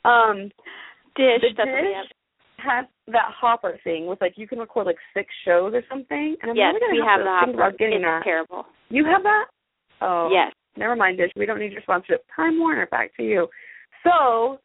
[0.05, 0.51] Um,
[1.15, 1.41] Dish.
[1.41, 2.05] the that's what we have.
[2.05, 2.11] Dish
[2.57, 6.51] has that hopper thing with like you can record like six shows or something, and
[6.51, 7.51] I'm Yes, really we have, have the hopper.
[7.53, 8.21] about getting it's that.
[8.23, 8.65] terrible.
[8.89, 9.45] You have that?
[10.01, 10.53] Oh, Yes.
[10.77, 11.31] Never mind, Dish.
[11.35, 12.25] We don't need your sponsorship.
[12.35, 13.47] Time Warner, back to you.
[14.03, 14.59] So,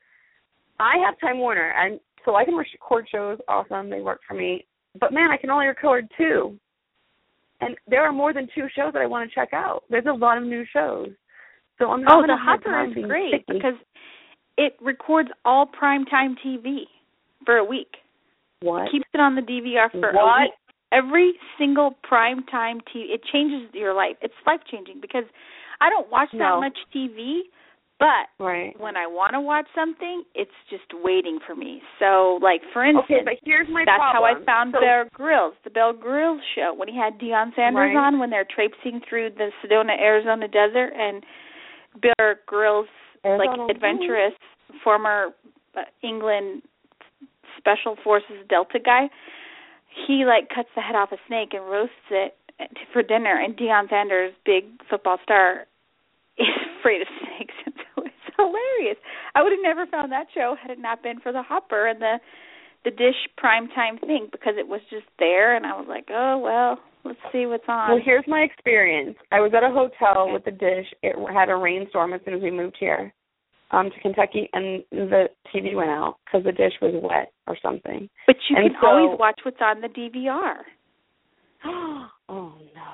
[0.80, 3.38] I have Time Warner, and so I can record shows.
[3.48, 4.66] Awesome, they work for me.
[5.00, 6.58] But man, I can only record two,
[7.60, 9.84] and there are more than two shows that I want to check out.
[9.90, 11.08] There's a lot of new shows,
[11.78, 13.58] so I'm Oh, the a Hopper is great picky.
[13.58, 13.74] because
[14.56, 16.82] it records all primetime TV
[17.44, 17.96] for a week.
[18.60, 18.90] what?
[18.90, 20.42] keeps it on the DVR for a What?
[20.42, 20.52] week.
[20.90, 24.16] Every single prime time TV, it changes your life.
[24.22, 25.24] It's life changing because
[25.80, 27.42] I don't watch that much TV,
[27.98, 28.78] but Right.
[28.78, 31.82] when I want to watch something, it's just waiting for me.
[31.98, 35.54] So, like for instance, Okay, but here's my that's how I found so, Bear Grylls,
[35.64, 37.96] the Bear Grylls show, when he had Deion Sanders Right.
[37.96, 41.24] on when they're traipsing through the Sedona, Arizona desert, and
[42.00, 42.86] Bear Grylls,
[43.24, 43.62] Arizona.
[43.64, 44.34] like adventurous
[44.84, 45.30] former
[45.76, 46.62] uh, England
[47.56, 49.08] Special Forces Delta guy,
[50.06, 52.36] he like cuts the head off a snake and roasts it
[52.92, 53.40] for dinner.
[53.42, 55.66] And Deion Sanders, big football star,
[56.38, 56.46] is
[56.78, 57.67] afraid of snakes, and so it's
[58.38, 58.96] hilarious.
[59.34, 62.00] I would have never found that show had it not been for the Hopper and
[62.00, 62.16] the
[62.84, 66.78] the Dish primetime thing because it was just there, and I was like, oh well,
[67.04, 67.90] let's see what's on.
[67.90, 69.16] Well, here's my experience.
[69.32, 70.32] I was at a hotel Okay.
[70.32, 70.86] with the dish.
[71.02, 73.12] It had a rainstorm as soon as we moved here
[73.72, 78.08] um to Kentucky, and the TV went out because the dish was wet or something.
[78.26, 80.54] but you and can so- always watch what's on the DVR.
[81.66, 82.92] oh no.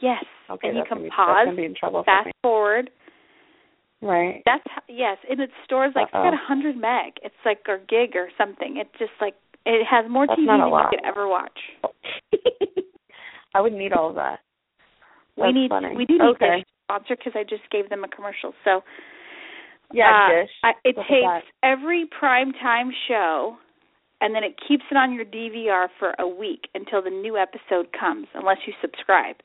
[0.00, 2.90] Yes, Okay, and you can pause, be in trouble fast forward.
[4.00, 4.42] Right.
[4.46, 6.22] That's how, yes, and it stores like Uh-oh.
[6.22, 7.14] it's got a hundred meg.
[7.22, 8.76] It's like or gig or something.
[8.78, 9.34] It's just like
[9.66, 10.90] it has more That's TV than lot.
[10.92, 11.58] you could ever watch.
[13.54, 14.40] I would need all of that.
[15.36, 15.96] we need funny.
[15.96, 16.56] we do need okay.
[16.58, 18.54] Dish sponsor because I just gave them a commercial.
[18.64, 18.82] So
[19.92, 20.50] Yeah, uh, dish.
[20.62, 23.56] I, it Look at tapes every prime time show,
[24.20, 27.88] and then it keeps it on your DVR for a week until the new episode
[27.98, 29.36] comes, unless you subscribe.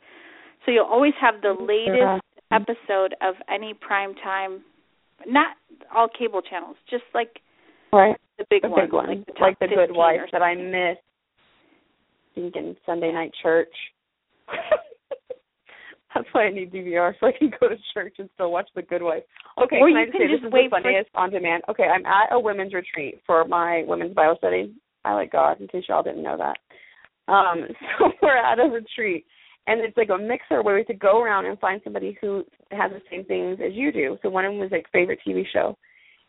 [0.66, 4.62] So you'll always have the latest episode of any prime time,
[5.28, 5.56] not
[5.96, 7.40] all cable channels, just like
[7.92, 8.16] Right.
[8.38, 10.56] the big The ones, big one, like the, like the Good 15 Wife that I
[10.56, 11.02] missed.
[12.36, 13.74] Thinking Sunday night church.
[16.16, 18.84] That's why I need DVR so I can go to church and still watch The
[18.84, 19.24] Good Wife.
[19.62, 21.10] Okay, Or can you I just can say just this is wait the for- funniest
[21.16, 21.64] on demand?
[21.70, 24.74] Okay, I'm at a women's retreat for my women's Bible study.
[25.06, 26.58] I like God, in case y'all didn't know that.
[27.32, 27.66] Um,
[28.00, 29.26] so we're at a retreat,
[29.68, 32.44] and it's like a mixer where we have to go around and find somebody who
[32.72, 34.18] has the same things as you do.
[34.22, 35.78] So one of them was like favorite TV show,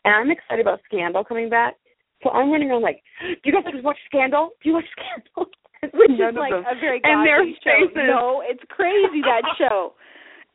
[0.05, 1.75] and I'm excited about Scandal coming back.
[2.23, 4.51] So I'm running around like, do you guys like watch Scandal?
[4.63, 5.51] Do you watch Scandal?
[5.93, 7.87] Which is like a very and their godly show.
[7.91, 8.07] faces.
[8.07, 9.93] No, it's crazy that show.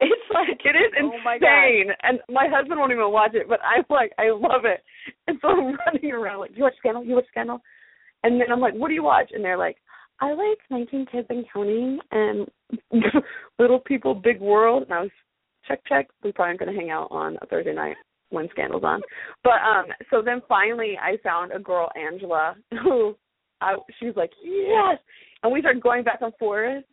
[0.00, 3.60] It's like It is oh my insane, and my husband won't even watch it, but
[3.60, 4.80] I'm like, I love it,
[5.28, 7.04] and so I'm running around like, "Do you watch Scandal?
[7.04, 7.60] You watch Scandal?"
[8.24, 9.76] And then I'm like, "What do you watch?" And they're like,
[10.20, 12.48] "I like 19 Kids and Counting and
[13.58, 15.10] Little People, Big World." And I was,
[15.66, 16.08] check, check.
[16.22, 17.96] We probably aren't going to hang out on a Thursday night
[18.30, 19.00] when Scandal's on.
[19.44, 23.16] But um, so then finally, I found a girl, Angela, who
[23.60, 24.98] I she was like, "Yes,"
[25.42, 26.84] and we started going back and forth.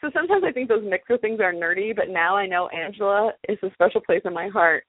[0.00, 3.58] So sometimes I think those mixer things are nerdy, but now I know Angela is
[3.62, 4.84] a special place in my heart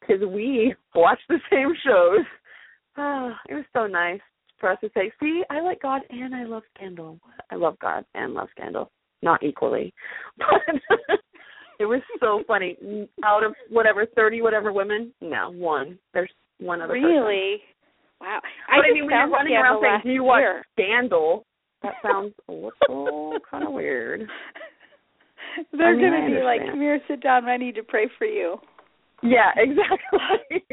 [0.00, 2.24] because we watch the same shows.
[2.96, 4.20] Ah, it was so nice
[4.58, 7.18] for us to say, "See, I like God and I love Scandal.
[7.50, 8.90] I love God and love Scandal,
[9.22, 9.92] not equally."
[11.76, 12.76] But it was so funny.
[13.24, 15.98] Out of whatever thirty whatever women, no one.
[16.12, 16.94] There's one other.
[16.94, 17.04] person.
[17.04, 17.58] Really?
[18.20, 18.40] Wow.
[18.68, 20.64] But I, mean, when you're running around saying, "Do you watch year.
[20.72, 21.44] Scandal?"
[21.82, 24.28] That sounds a little kind of weird.
[25.72, 27.44] They're I mean, gonna I be like, "Come here, sit down.
[27.46, 28.56] I need to pray for you."
[29.22, 30.64] Yeah, exactly.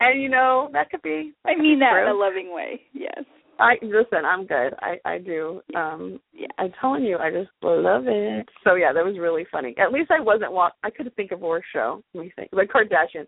[0.00, 1.32] and you know that could be.
[1.44, 2.82] I mean that in a loving way.
[2.92, 3.24] Yes.
[3.58, 4.24] I listen.
[4.24, 4.74] I'm good.
[4.80, 5.60] I I do.
[5.74, 6.48] Um, Yeah.
[6.58, 8.48] I'm telling you, I just love it.
[8.64, 9.74] So yeah, that was really funny.
[9.78, 10.52] At least I wasn't.
[10.52, 12.02] Wa- I couldn't think of a worse show.
[12.14, 12.50] Let me think.
[12.50, 13.26] The Kardashian.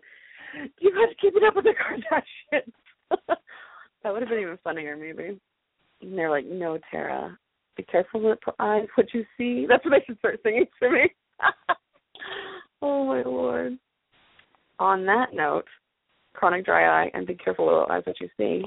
[0.79, 2.71] You to keep it up with the Kardashians.
[3.27, 5.39] that would have been even funnier, maybe.
[6.01, 7.37] And they're like, "No, Tara,
[7.77, 8.87] be careful with eyes.
[8.95, 11.09] What you see." That's what they should start singing to me.
[12.81, 13.77] oh my lord.
[14.79, 15.65] On that note,
[16.33, 18.63] chronic dry eye and be careful with eyes what you see.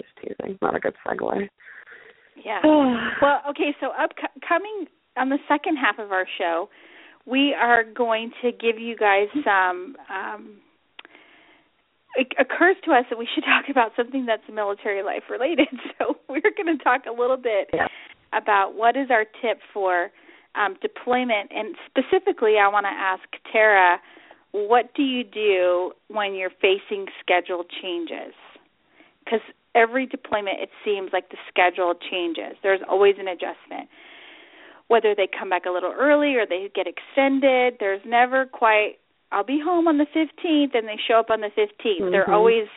[0.00, 0.58] Just teasing.
[0.62, 1.48] Not a good segue.
[2.44, 2.60] Yeah.
[3.22, 4.86] Well, okay, so upcoming
[5.16, 6.68] on the second half of our show,
[7.26, 9.96] we are going to give you guys some.
[10.08, 10.56] Um,
[12.16, 15.68] it occurs to us that we should talk about something that's military life related.
[15.98, 17.88] So we're going to talk a little bit Yeah.
[18.32, 20.10] about what is our tip for
[20.54, 24.00] um, deployment, and specifically, I want to ask Tara,
[24.52, 28.34] what do you do when you're facing schedule changes?
[29.24, 29.40] Because
[29.74, 32.56] every deployment, it seems like the schedule changes.
[32.62, 33.88] There's always an adjustment.
[34.88, 38.98] Whether they come back a little early or they get extended, there's never quite,
[39.30, 42.10] I'll be home on the 15th, and they show up on the 15th.
[42.10, 42.32] There Mhm.
[42.34, 42.68] always,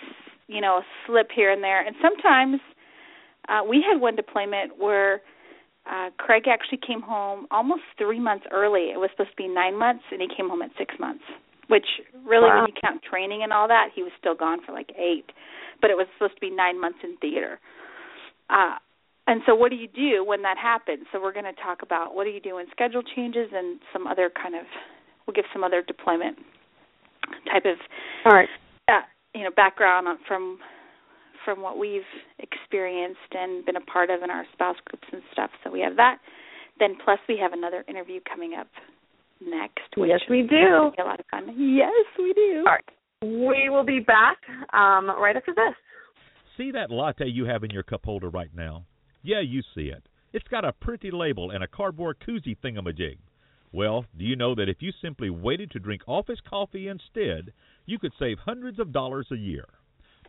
[0.47, 1.81] you know, a slip here and there.
[1.81, 2.61] And sometimes
[3.49, 5.21] uh, we had one deployment where
[5.85, 8.91] uh, Craig actually came home almost three months early.
[8.91, 11.23] It was supposed to be nine months, and he came home at six months.
[11.67, 11.87] Which
[12.23, 12.61] really, Wow.
[12.63, 15.29] when you count training and all that, he was still gone for like eight.
[15.83, 17.59] But it was supposed to be nine months in theater.
[18.49, 18.79] Uh,
[19.27, 21.03] and so, what do you do when that happens?
[21.11, 24.07] So, we're going to talk about what do you do when schedule changes and some
[24.07, 24.63] other kind of.
[25.27, 26.37] We'll give some other deployment
[27.51, 27.77] type of
[28.25, 28.49] All right.
[28.87, 29.01] uh,
[29.33, 30.59] you know background on, from
[31.45, 32.07] from what we've
[32.39, 35.49] experienced and been a part of in our spouse groups and stuff.
[35.63, 36.17] So we have that.
[36.79, 38.67] Then plus we have another interview coming up
[39.45, 39.95] next.
[39.97, 40.91] Which Yes, we do.
[40.97, 41.53] a lot of fun.
[41.57, 42.63] Yes, we do.
[42.65, 42.85] All right.
[43.23, 44.37] We will be back
[44.73, 45.73] um, right after this.
[46.57, 48.85] See that latte you have in your cup holder right now?
[49.21, 50.03] Yeah, you see it.
[50.33, 53.17] It's got a pretty label and a cardboard koozie thingamajig.
[53.71, 57.53] Well, do you know that if you simply waited to drink office coffee instead,
[57.85, 59.65] you could save hundreds of dollars a year?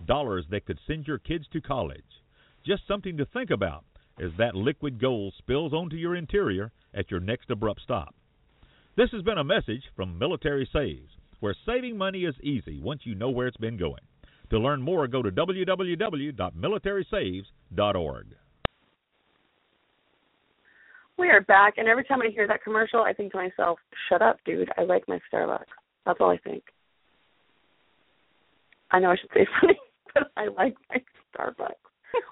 [0.06, 2.22] Dollars that could send your kids to college.
[2.64, 3.84] Just something to think about
[4.20, 8.14] as that liquid gold spills onto your interior at your next abrupt stop.
[8.96, 11.10] This has been a message from Military Saves,
[11.44, 14.00] where saving money is easy once you know where it's been going.
[14.48, 18.26] To learn more, go to www.militarysaves.org.
[21.18, 23.78] We are back, and every time I hear that commercial, I think to myself,
[24.08, 24.70] "Shut up, dude!
[24.78, 25.66] I like my Starbucks."
[26.06, 26.64] That's all I think.
[28.90, 29.78] I know I should say funny,
[30.14, 31.02] but I like my
[31.36, 31.74] Starbucks,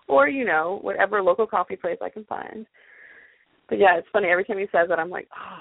[0.09, 2.65] or you know, whatever local coffee place I can find.
[3.69, 4.29] But yeah, it's funny.
[4.29, 5.59] Every time he says that, I'm like, "Oh,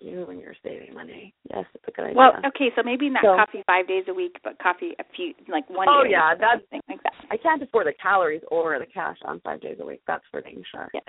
[0.00, 2.16] you and you're saving money." Yes, it's a good idea.
[2.16, 5.34] Well, okay, so maybe not So- coffee five days a week, but coffee a few
[5.48, 6.10] like one Oh, day.
[6.10, 7.14] a yeah, that's- something like that.
[7.30, 10.00] I can't afford the calories or the cash on five days a week.
[10.06, 10.88] That's for dang sure.
[10.94, 11.04] Yes.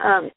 [0.00, 0.30] Um,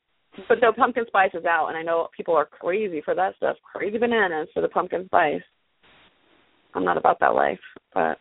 [0.47, 3.57] but the pumpkin spice is out, and I know people are crazy for that stuff,
[3.63, 5.43] crazy bananas for the pumpkin spice.
[6.73, 7.59] I'm not about that life,
[7.93, 8.17] but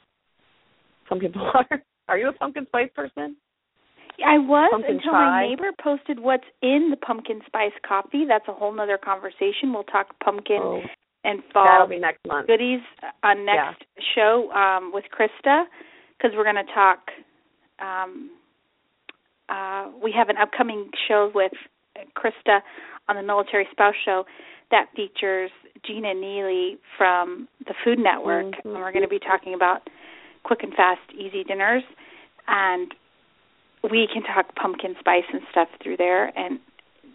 [1.09, 1.83] some people are.
[2.09, 3.37] Are you a pumpkin spice person?
[4.25, 8.25] I was Pumpkin until my neighbor posted what's in the pumpkin spice coffee.
[8.27, 9.73] That's a whole nother conversation.
[9.73, 10.83] We'll talk pumpkin Oh,
[11.25, 12.47] and fall be next month.
[12.47, 12.81] goodies
[13.23, 15.65] on next show um, with Krista
[16.17, 16.99] because we're going to talk.
[17.79, 18.31] Um,
[19.49, 21.53] uh, we have an upcoming show with
[22.17, 22.61] Krista
[23.09, 24.25] on the Military Spouse Show
[24.71, 25.51] that features
[25.85, 28.69] Gina Neely from the Food Network, mm-hmm.
[28.69, 29.89] and we're going to be talking about
[30.45, 31.83] quick and fast, easy dinners,
[32.47, 32.95] and
[33.89, 36.59] we can talk pumpkin spice and stuff through there, and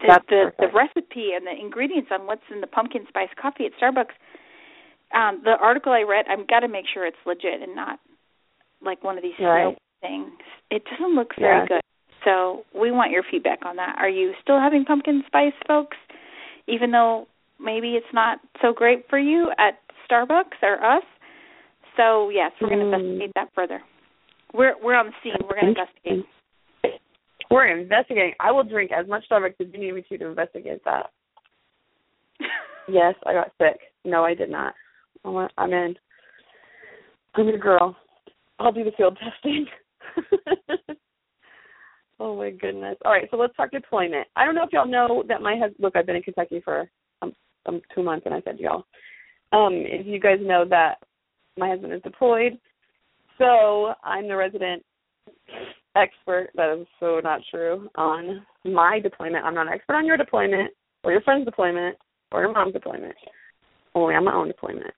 [0.01, 3.66] the That's the, the recipe and the ingredients on what's in the pumpkin spice coffee
[3.66, 4.16] at Starbucks.
[5.13, 7.99] Um, the article I read, I've got to make sure it's legit and not
[8.84, 9.78] like one of these Right.
[10.01, 10.32] things.
[10.72, 11.66] It doesn't look very Yeah.
[11.68, 11.82] good.
[12.24, 13.95] So we want your feedback on that.
[13.99, 15.95] Are you still having pumpkin spice, folks?
[16.68, 17.28] Even though
[17.59, 21.03] maybe it's not so great for you at Starbucks or us.
[21.95, 22.93] So yes, we're going to Mm.
[22.93, 23.82] investigate that further.
[24.53, 25.36] We're we're on the scene.
[25.43, 26.26] We're going to investigate.
[27.51, 28.33] We're investigating.
[28.39, 31.11] I will drink as much Starbucks as you need me to to investigate that.
[32.87, 33.79] Yes, I got sick.
[34.03, 34.75] No, I did not.
[35.25, 35.95] I'm in.
[37.33, 37.95] I'm a girl.
[38.59, 39.65] I'll do the field testing.
[42.19, 42.97] oh my goodness.
[43.03, 44.27] All right, so let's talk deployment.
[44.35, 45.77] I don't know if y'all know that my husband.
[45.79, 46.87] Look, I've been in Kentucky for
[47.23, 47.33] um,
[47.65, 48.85] um two months, and I said y'all.
[49.51, 50.99] Um, if you guys know that
[51.57, 52.59] my husband is deployed,
[53.37, 54.83] so I'm the resident
[55.95, 56.49] expert.
[56.55, 59.45] That is so not true on my deployment.
[59.45, 60.71] I'm not an expert on your deployment
[61.03, 61.97] or your friend's deployment
[62.31, 63.15] or your mom's deployment.
[63.93, 64.93] Only on my own deployment.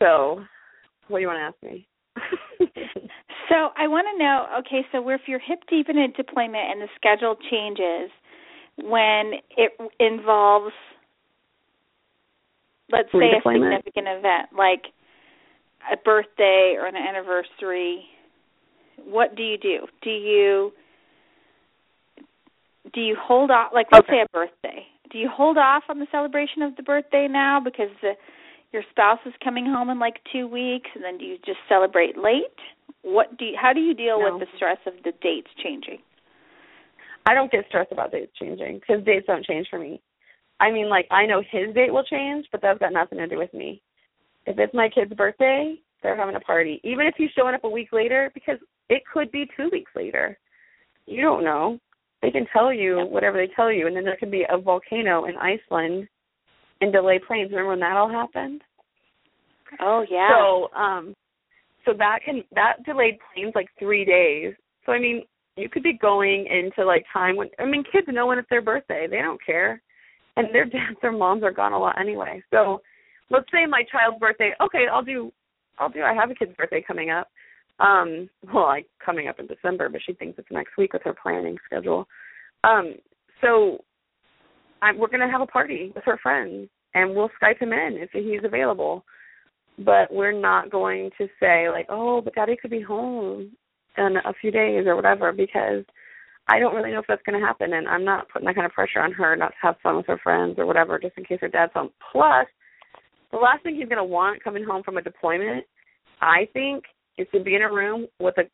[0.00, 0.44] So,
[1.08, 1.86] what do you want to ask me?
[3.48, 4.46] So I want to know.
[4.60, 8.10] Okay, so if you're hip deep in a deployment and the schedule changes
[8.82, 10.74] when it involves,
[12.90, 14.82] let's say, a significant event like
[15.92, 18.04] a birthday or an anniversary,
[19.04, 19.86] what do you do?
[20.02, 20.72] Do you
[22.94, 23.72] do you hold off?
[23.74, 24.18] Like, let's Okay.
[24.18, 24.86] say a birthday.
[25.10, 28.16] Do you hold off on the celebration of the birthday now because the
[28.72, 32.18] your spouse is coming home in like two weeks, and then do you just celebrate
[32.18, 32.58] late?
[33.02, 34.36] What do you, how do you deal No.
[34.36, 35.98] with the stress of the dates changing?
[37.24, 40.00] I don't get stressed about dates changing because dates don't change for me.
[40.60, 43.38] I mean, like I know his date will change, but that's got nothing to do
[43.38, 43.82] with me.
[44.46, 47.68] If it's my kid's birthday, they're having a party, even if he's showing up a
[47.68, 48.58] week later, because
[48.88, 50.38] it could be two weeks later.
[51.06, 51.78] You don't know.
[52.22, 55.26] They can tell you whatever they tell you, and then there could be a volcano
[55.26, 56.08] in Iceland
[56.80, 57.50] and delay planes.
[57.50, 58.62] Remember when that all happened?
[59.80, 60.28] Oh yeah.
[60.30, 61.14] So, um,
[61.84, 64.54] so that can that delayed planes like three days.
[64.84, 65.22] So I mean,
[65.56, 68.62] you could be going into like time when I mean, kids know when it's their
[68.62, 69.06] birthday.
[69.08, 69.82] They don't care,
[70.36, 72.42] and their dads or moms are gone a lot anyway.
[72.50, 72.80] So,
[73.30, 74.52] let's say my child's birthday.
[74.60, 75.32] Okay, I'll do,
[75.78, 76.02] I'll do.
[76.02, 77.28] I have a kid's birthday coming up.
[77.78, 81.14] Um, well, like coming up in December, but she thinks it's next week with her
[81.20, 82.06] planning schedule.
[82.64, 82.94] Um,
[83.40, 83.84] so,
[84.82, 88.10] I'm, we're gonna have a party with her friends, and we'll Skype him in if
[88.12, 89.04] he's available
[89.78, 93.52] but we're not going to say like, oh, but daddy could be home
[93.98, 95.84] in a few days or whatever because
[96.48, 98.66] I don't really know if that's going to happen, and I'm not putting that kind
[98.66, 101.24] of pressure on her not to have fun with her friends or whatever, just in
[101.24, 101.90] case her dad's home.
[102.12, 102.46] Plus,
[103.32, 105.64] the last thing he's going to want coming home from a deployment,
[106.20, 106.84] I think,
[107.18, 108.44] is to be in a room with a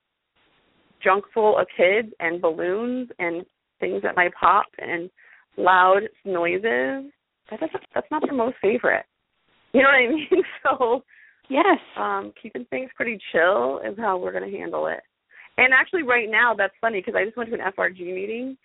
[1.03, 3.45] junk full of kids and balloons and
[3.81, 5.11] things that might pop and
[5.57, 7.11] loud noises.
[7.51, 9.05] That doesn't, that's not their most favorite.
[9.73, 10.43] You know what I mean?
[10.63, 11.03] So
[11.49, 11.79] yes.
[11.97, 15.01] um keeping things pretty chill is how we're going to handle it.
[15.59, 18.57] And actually right now that's funny because I just went to an FRG meeting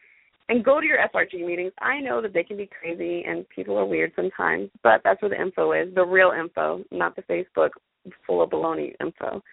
[0.50, 1.74] and go to your FRG meetings.
[1.80, 5.30] I know that they can be crazy and people are weird sometimes, but that's where
[5.30, 7.72] the info is, the real info, not the Facebook
[8.26, 9.44] full of baloney info.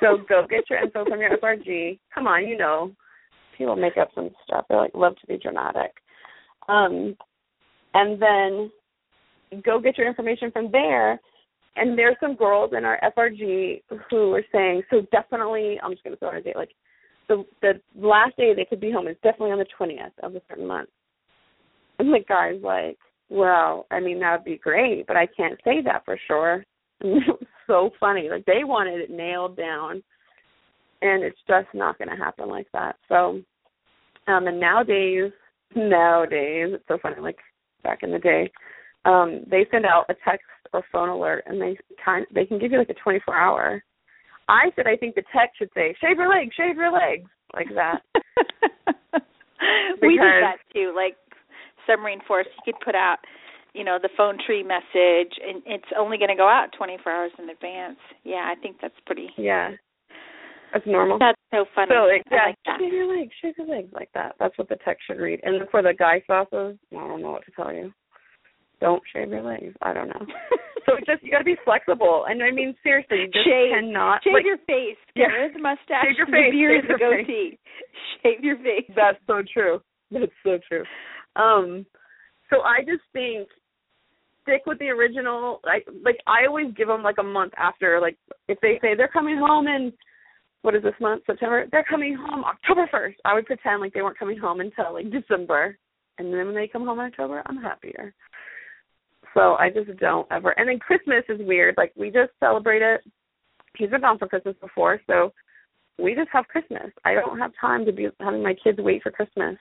[0.00, 1.98] So go get your info from your FRG.
[2.14, 2.92] Come on, you know.
[3.56, 4.66] People make up some stuff.
[4.68, 5.92] They like love to be dramatic.
[6.68, 7.16] Um
[7.94, 8.70] and then
[9.64, 11.20] go get your information from there.
[11.76, 16.14] And there's some girls in our FRG who are saying, so definitely, I'm just going
[16.14, 16.70] to throw out a date, like
[17.28, 20.42] the the last day they could be home is definitely on the 20th of a
[20.48, 20.88] certain month.
[21.98, 25.82] And the guy's like, well, I mean, that would be great, but I can't say
[25.84, 26.64] that for sure.
[27.68, 28.28] And it was so funny.
[28.30, 30.02] Like they wanted it nailed down,
[31.02, 32.96] and it's just not going to happen like that.
[33.08, 33.40] So,
[34.26, 35.32] um, and nowadays,
[35.74, 37.20] nowadays, it's so funny.
[37.20, 37.38] Like
[37.82, 38.50] back in the day,
[39.04, 42.72] um, they send out a text or phone alert, and they kind they can give
[42.72, 43.82] you like a 24 hour.
[44.48, 47.68] I said I think the text should say shave your legs, shave your legs, like
[47.74, 48.02] that.
[50.02, 50.92] we did that too.
[50.94, 51.16] Like
[51.86, 53.18] submarine force, you could put out,
[53.76, 57.30] you know, the phone tree message, and it's only going to go out 24 hours
[57.38, 57.98] in advance.
[58.24, 59.28] Yeah, I think that's pretty.
[59.36, 59.70] yeah,
[60.72, 61.18] that's normal.
[61.18, 61.90] That's so funny.
[61.92, 62.80] So like, I like that.
[62.80, 64.34] your legs, shave your legs, like that.
[64.40, 65.40] That's what the text should read.
[65.42, 67.92] And for the guy spouses, I don't know what to tell you.
[68.80, 69.74] Don't shave your legs.
[69.80, 70.26] I don't know.
[70.86, 72.26] so just you got to be flexible.
[72.28, 73.72] And I mean, seriously, you just Shave.
[73.72, 74.22] cannot.
[74.22, 74.98] Shave like, your face.
[75.14, 75.36] Get Yeah.
[75.36, 76.04] rid of the mustache.
[76.04, 77.26] Shave your the face, beard, shave the your face.
[77.26, 77.58] goatee.
[78.22, 78.90] Shave your face.
[78.94, 79.80] That's so true.
[80.10, 80.84] That's so true.
[81.36, 81.86] Um
[82.50, 83.48] So I just think
[84.46, 85.60] stick with the original.
[85.64, 88.00] Like like I always give them like a month after.
[88.00, 88.16] Like
[88.48, 89.92] if they say they're coming home in
[90.62, 91.66] what is this month September?
[91.70, 93.18] They're coming home October first.
[93.24, 95.78] I would pretend like they weren't coming home until like December,
[96.18, 98.14] and then when they come home in October, I'm happier.
[99.34, 100.50] So I just don't ever.
[100.58, 101.74] And then Christmas is weird.
[101.76, 103.02] Like we just celebrate it.
[103.76, 105.32] He's been gone for Christmas before, so
[105.98, 106.90] we just have Christmas.
[107.04, 109.56] I don't have time to be having my kids wait for Christmas.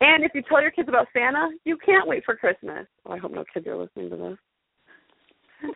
[0.00, 2.86] And if you tell your kids about Santa, you can't wait for Christmas.
[3.06, 4.38] Oh, I hope no kids are listening to this.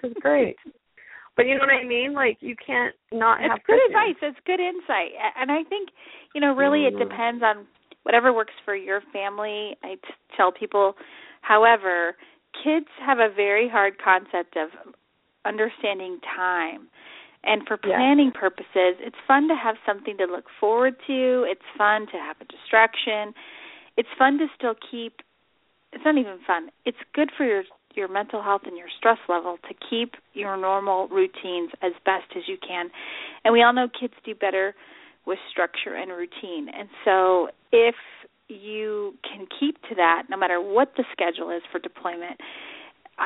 [0.02, 0.56] This is great.
[1.36, 2.12] but you know what I mean?
[2.12, 3.88] Like you can't not it's have good Christmas.
[3.88, 4.16] advice.
[4.22, 5.12] It's good insight.
[5.36, 5.90] And I think,
[6.34, 7.00] you know, really Mm-hmm.
[7.00, 7.66] it depends on
[8.02, 9.76] whatever works for your family.
[9.82, 10.00] I t-
[10.36, 10.94] tell people,
[11.42, 12.16] however,
[12.64, 14.70] kids have a very hard concept of
[15.44, 16.88] understanding time.
[17.44, 17.96] And for Yeah.
[17.96, 21.44] planning purposes, it's fun to have something to look forward to.
[21.48, 23.32] It's fun to have a distraction.
[23.98, 25.20] It's fun to still keep
[25.92, 26.68] it's not even fun.
[26.84, 31.08] It's good for your your mental health and your stress level to keep your normal
[31.08, 32.90] routines as best as you can.
[33.44, 34.74] And we all know kids do better
[35.26, 36.68] with structure and routine.
[36.72, 37.96] And so if
[38.46, 42.40] you can keep to that no matter what the schedule is for deployment,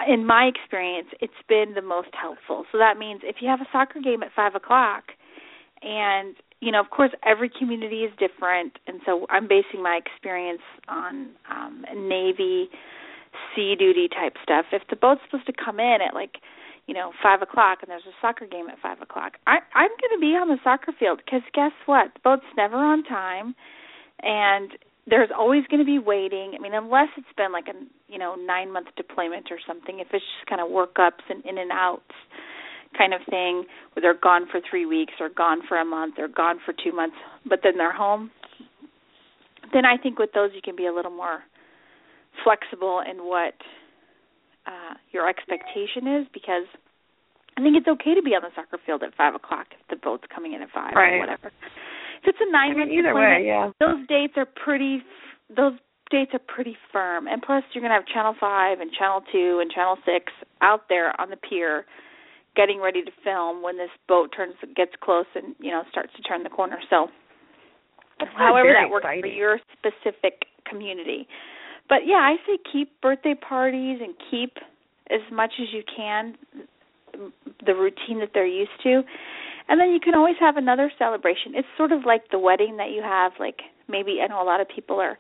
[0.09, 2.65] in my experience, it's been the most helpful.
[2.73, 5.05] So that means if you have a soccer game at five o'clock,
[5.83, 10.63] and you know, of course, every community is different, and so I'm basing my experience
[10.89, 12.71] on um, Navy
[13.55, 14.67] sea duty type stuff.
[14.71, 16.37] If the boat's supposed to come in at like,
[16.87, 20.15] you know, five o'clock, and there's a soccer game at five o'clock, I, I'm going
[20.15, 22.15] to be on the soccer field because guess what?
[22.15, 23.57] The boat's never on time,
[24.23, 24.71] and
[25.09, 26.53] there's always going to be waiting.
[26.55, 27.75] I mean, unless it's been like a
[28.07, 29.99] you know nine month deployment or something.
[29.99, 32.15] If it's just kind of workups and in and outs
[32.97, 36.29] kind of thing, where they're gone for three weeks or gone for a month or
[36.29, 37.17] gone for two months,
[37.49, 38.31] but then they're home.
[39.73, 41.41] Then I think with those you can be a little more
[42.45, 43.55] flexible in what
[44.67, 46.65] uh, your expectation is because
[47.57, 49.97] I think it's okay to be on the soccer field at five o'clock if the
[49.97, 51.15] boat's coming in at five Right.
[51.15, 51.49] or whatever.
[52.23, 53.71] If it's a I nine mean, month either way, yeah.
[53.81, 55.03] those dates are pretty
[55.55, 55.75] those
[56.11, 59.59] dates are pretty firm and plus you're going to have channel 5 and channel 2
[59.63, 61.85] and channel 6 out there on the pier
[62.57, 66.23] getting ready to film when this boat turns gets close and you know starts to
[66.23, 66.79] turn the corner.
[66.91, 67.09] So
[68.19, 71.27] That's however that works for your specific community.
[71.89, 74.57] But yeah i say keep birthday parties and keep
[75.11, 76.37] as much as you can
[77.17, 77.33] mm,
[77.67, 79.03] the routine that they're used to.
[79.69, 81.53] And then you can always have another celebration.
[81.55, 84.61] It's sort of like the wedding that you have like maybe i know a lot
[84.61, 85.19] of people are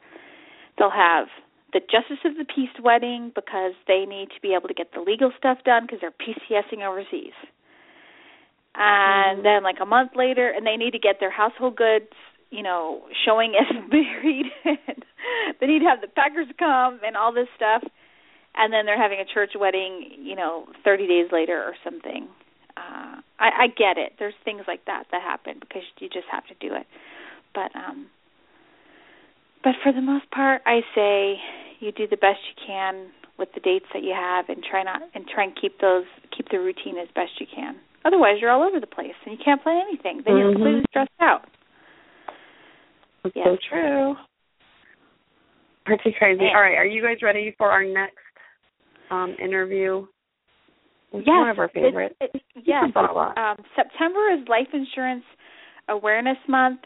[0.78, 1.26] they'll have
[1.72, 5.00] the justice of the peace wedding because they need to be able to get the
[5.00, 7.32] legal stuff done because they're PCSing overseas.
[8.74, 9.42] And Mhm.
[9.42, 12.12] then like a month later and they need to get their household goods,
[12.50, 15.04] you know, showing as married and
[15.60, 17.82] they need to have the packers come and all this stuff.
[18.54, 22.28] And then they're having a church wedding, you know, 30 days later or something.
[22.76, 24.14] Uh I I get it.
[24.18, 26.86] There's things like that that happen because you just have to do it.
[27.54, 28.08] But um
[29.64, 31.36] but for the most part, I say
[31.80, 33.08] you do the best you can
[33.38, 36.04] with the dates that you have, and try not and try and keep those
[36.36, 37.76] keep the routine as best you can.
[38.04, 40.22] Otherwise, you're all over the place and you can't plan anything.
[40.24, 40.54] Then you're Mhm.
[40.54, 41.44] completely stressed out.
[43.22, 43.46] That's Yes.
[43.46, 44.16] so true.
[45.84, 46.44] Pretty crazy.
[46.44, 46.54] Yeah.
[46.54, 48.16] All right, are you guys ready for our next
[49.10, 50.06] um interview?
[51.12, 52.16] It's yes, one of our favorites.
[52.20, 52.88] it- yes.
[52.88, 53.40] About a.
[53.40, 55.24] Um, September is Life Insurance
[55.88, 56.80] Awareness Month,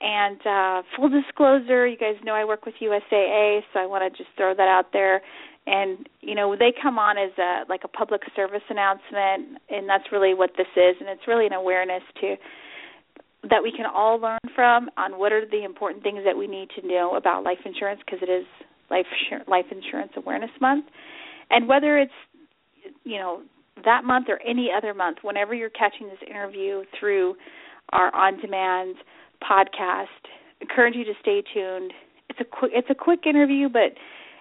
[0.00, 4.16] and uh, full disclosure, you guys know I work with USAA, so I want to
[4.16, 5.20] just throw that out there.
[5.66, 10.04] And you know they come on as a like a public service announcement, and that's
[10.10, 10.96] really what this is.
[11.00, 12.36] And it's really an awareness to
[13.50, 16.68] that we can all learn from on what are the important things that we need
[16.80, 18.46] to know about life insurance because it is
[18.90, 19.06] life
[19.46, 20.86] life insurance awareness month,
[21.50, 22.12] and whether it's
[23.04, 23.42] you know
[23.84, 27.34] that month or any other month, whenever you're catching this interview through
[27.92, 28.96] our on-demand
[29.42, 30.06] podcast,
[30.60, 31.92] encourage you to stay tuned.
[32.28, 33.94] It's a quick it's a quick interview, but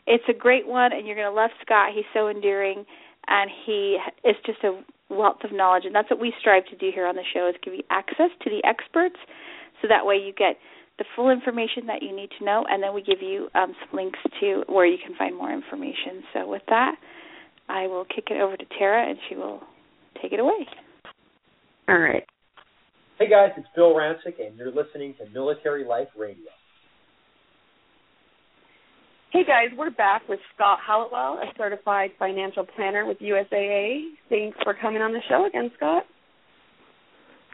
[0.05, 1.91] it's a great one, and you're going to love Scott.
[1.93, 2.85] He's so endearing,
[3.27, 4.79] and he is just a
[5.09, 7.55] wealth of knowledge, and that's what we strive to do here on the show: is
[7.63, 9.17] give you access to the experts,
[9.81, 10.57] so that way you get
[10.97, 13.95] the full information that you need to know, and then we give you um, some
[13.95, 16.23] links to where you can find more information.
[16.33, 16.95] So with that,
[17.69, 19.61] I will kick it over to Tara, and she will
[20.21, 20.67] take it away.
[21.87, 22.23] All right.
[23.19, 26.51] Hey guys, it's Bill Rancic, and you're listening to Military Life Radio.
[29.31, 34.01] Hey guys, we're back with Scott Halliwell, a certified financial planner with USAA.
[34.29, 36.03] Thanks for coming on the show again, Scott.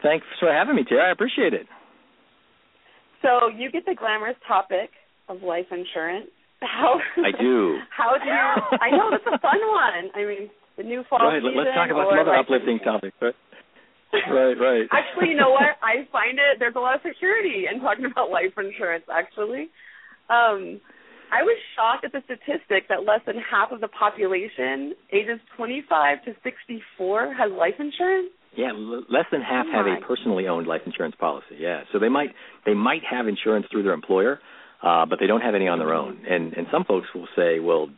[0.02, 1.08] Thanks for having me, Tara.
[1.08, 1.66] I appreciate it.
[3.22, 4.90] So you get the glamorous topic
[5.30, 6.28] of life insurance,
[6.60, 7.78] How I do.
[7.96, 8.78] How do you?
[8.82, 10.12] I know that's a fun one.
[10.14, 11.40] I mean, the new fall right.
[11.40, 11.56] season.
[11.56, 13.16] Let's talk about or some other like, uplifting topics.
[13.22, 13.34] Right.
[14.30, 14.56] Right.
[14.58, 14.86] Right.
[14.92, 15.78] Actually, you know what?
[15.82, 19.04] I find it there's a lot of security in talking about life insurance.
[19.10, 19.68] Actually,
[20.30, 20.80] um,
[21.32, 26.24] I was shocked at the statistic that less than half of the population, ages 25
[26.24, 28.30] to 64, has life insurance.
[28.56, 31.56] Yeah, l- less than half Oh have a personally owned life insurance policy.
[31.58, 32.30] Yeah, so they might
[32.66, 34.38] they might have insurance through their employer,
[34.82, 36.24] uh, but they don't have any on their own.
[36.28, 37.88] And and some folks will say, well,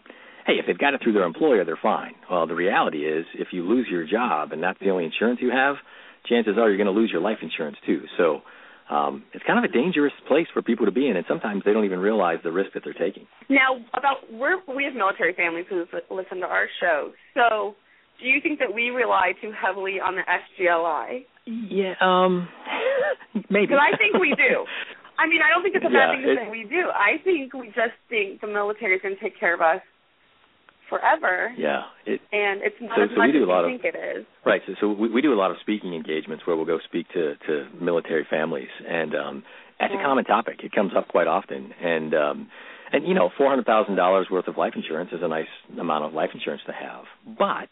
[0.46, 2.14] hey, if they've got it through their employer, they're fine.
[2.30, 5.50] Well, the reality is, if you lose your job and that's the only insurance you
[5.50, 5.76] have,
[6.26, 8.02] chances are you're going to lose your life insurance too.
[8.16, 8.42] So.
[8.88, 11.72] Um, it's kind of a dangerous place for people to be in, and sometimes they
[11.72, 13.26] don't even realize the risk that they're taking.
[13.50, 17.10] Now, about we're we have military families who listen to our show.
[17.34, 17.74] So,
[18.22, 21.24] do you think that we rely too heavily on the SGLI?
[21.46, 22.46] Yeah, um,
[23.50, 23.66] maybe.
[23.66, 24.62] Because I think we do.
[25.18, 26.86] I mean, I don't think it's a Yeah, bad thing to it- say we do.
[26.94, 29.82] I think we just think the military is going to take care of us
[30.88, 33.74] forever, Yeah, it, and it's not So- as so we do as a lot we
[33.74, 34.24] of- think it is.
[34.44, 34.62] Right.
[34.66, 37.34] So, so we, we do a lot of speaking engagements where we'll go speak to,
[37.46, 39.42] to military families, and um,
[39.80, 40.60] that's a common topic.
[40.62, 42.48] It comes up quite often, and um,
[42.92, 46.04] and you know, four hundred thousand dollars worth of life insurance is a nice amount
[46.04, 47.04] of life insurance to have.
[47.38, 47.68] But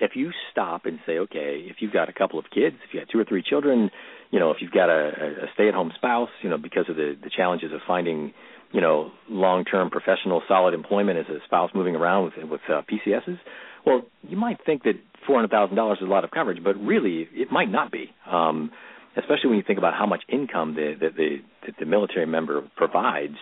[0.00, 3.00] if you stop and say, okay, if you've got a couple of kids, if you
[3.00, 3.90] got two or three children,
[4.32, 7.30] you know, if you've got a, a stay-at-home spouse, you know, because of the the
[7.30, 8.32] challenges of finding
[8.74, 13.38] you know, long-term professional solid employment as a spouse moving around with with uh, PCSs,
[13.86, 14.94] well, you might think that
[15.26, 18.10] four hundred thousand dollars is a lot of coverage, but really it might not be.
[18.30, 18.70] Um,
[19.16, 23.36] especially when you think about how much income the the, the the military member provides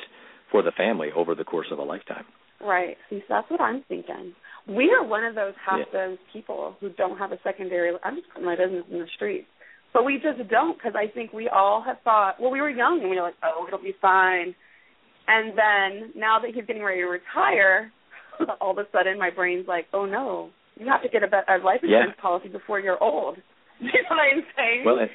[0.51, 2.25] for the family over the course of a lifetime.
[2.61, 2.97] Right.
[3.09, 4.35] See, so that's what I'm thinking.
[4.69, 5.93] We are one of those half Yeah.
[6.09, 7.91] those people who don't have a secondary.
[8.05, 9.49] I'm just putting my business in the streets,
[9.95, 12.39] but we just don't because I think we all have thought.
[12.39, 14.55] Well, we were young and we were like, oh, it'll be fine.
[15.29, 17.93] And then now that he's getting ready to retire,
[18.61, 21.59] all of a sudden my brain's like, oh no, you have to get a, a
[21.65, 21.99] life Yeah.
[21.99, 23.37] insurance policy before you're old.
[23.81, 24.83] You know what I'm saying?
[24.85, 25.11] Well, and-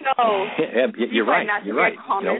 [0.00, 0.22] so
[0.58, 1.46] yeah, you're right.
[1.64, 1.94] You're right.
[2.20, 2.38] You know,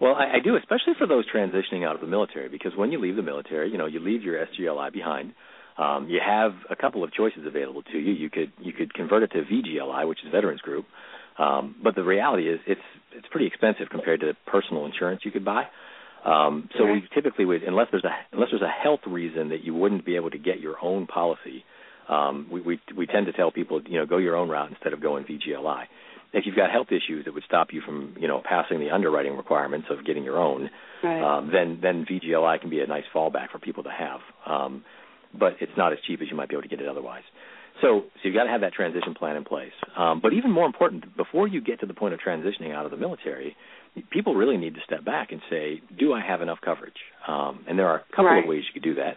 [0.00, 3.00] Well, I, I do, especially for those transitioning out of the military, because when you
[3.00, 5.32] leave the military, you know, you leave your SGLI behind.
[5.76, 8.12] Um, you have a couple of choices available to you.
[8.12, 10.86] You could you could convert it to VGLI, which is Veterans Group,
[11.38, 12.80] um, but the reality is it's
[13.12, 15.64] it's pretty expensive compared to the personal insurance you could buy.
[16.24, 19.74] Um, so we typically would, unless there's a unless there's a health reason that you
[19.74, 21.64] wouldn't be able to get your own policy,
[22.08, 24.92] um, we, we we tend to tell people, you know, go your own route instead
[24.92, 25.84] of going VGLI.
[26.32, 29.36] If you've got health issues that would stop you from, you know, passing the underwriting
[29.36, 30.68] requirements of getting your own,
[31.02, 31.22] right.
[31.22, 34.20] um, then then VGLI can be a nice fallback for people to have.
[34.44, 34.84] Um,
[35.38, 37.22] but it's not as cheap as you might be able to get it otherwise.
[37.80, 39.72] So, so you've got to have that transition plan in place.
[39.96, 42.90] Um, but even more important, before you get to the point of transitioning out of
[42.90, 43.56] the military,
[44.10, 46.96] people really need to step back and say, do I have enough coverage?
[47.26, 48.42] Um, and there are a couple Right.
[48.42, 49.16] of ways you could do that.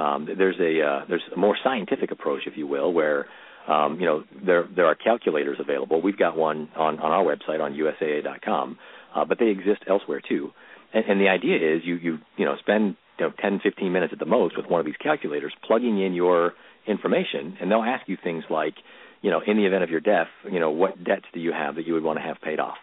[0.00, 3.26] Um, there's a uh, there's a more scientific approach, if you will, where
[3.68, 6.02] um, you know there there are calculators available.
[6.02, 8.76] We've got one on on our website on USAA.com,
[9.14, 10.50] uh, but they exist elsewhere too.
[10.92, 14.12] And, and the idea is you you you know spend you know 10 15 minutes
[14.12, 16.54] at the most with one of these calculators, plugging in your
[16.86, 18.74] information, and they'll ask you things like,
[19.22, 21.76] you know, in the event of your death, you know, what debts do you have
[21.76, 22.76] that you would want to have paid off?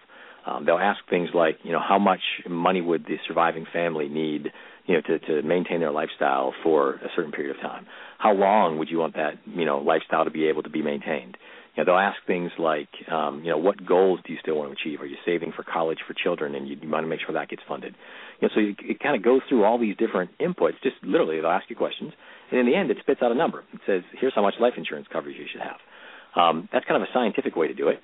[0.46, 4.52] Um, they'll ask things like, you know, how much money would the surviving family need,
[4.88, 7.86] you know, to, to maintain their lifestyle for a certain period of time?
[8.18, 11.38] How long would you want that, you know, lifestyle to be able to be maintained?
[11.76, 14.76] You know, they'll ask things like, um, you know, what goals do you still want
[14.76, 15.02] to achieve?
[15.02, 17.50] Are you saving for college for children, and you, you want to make sure that
[17.50, 17.96] gets funded?
[18.40, 20.82] You know, so you, it kind of goes through all these different inputs.
[20.84, 22.12] Just literally, they'll ask you questions,
[22.52, 23.64] and in the end, it spits out a number.
[23.74, 25.78] It says, here's how much life insurance coverage you should have.
[26.36, 28.00] Um, that's kind of a scientific way to do it.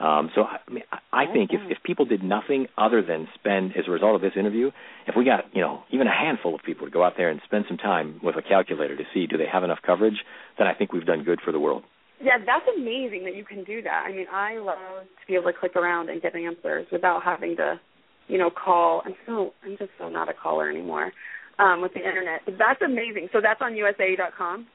[0.00, 3.28] Um, so I, I mean, I I think if, if people did nothing other than
[3.34, 4.70] spend, as a result of this interview,
[5.06, 7.40] if we got you know even a handful of people to go out there and
[7.44, 10.24] spend some time with a calculator to see do they have enough coverage,
[10.58, 11.84] then I think we've done good for the world.
[12.22, 14.04] Yeah, that's amazing that you can do that.
[14.06, 17.56] I mean, I love to be able to click around and get answers without having
[17.56, 17.80] to,
[18.28, 19.02] you know, call.
[19.04, 21.12] I'm so I'm just so not a caller anymore
[21.58, 22.42] um, with the internet.
[22.44, 23.28] But that's amazing.
[23.32, 24.66] So that's on USAA.com.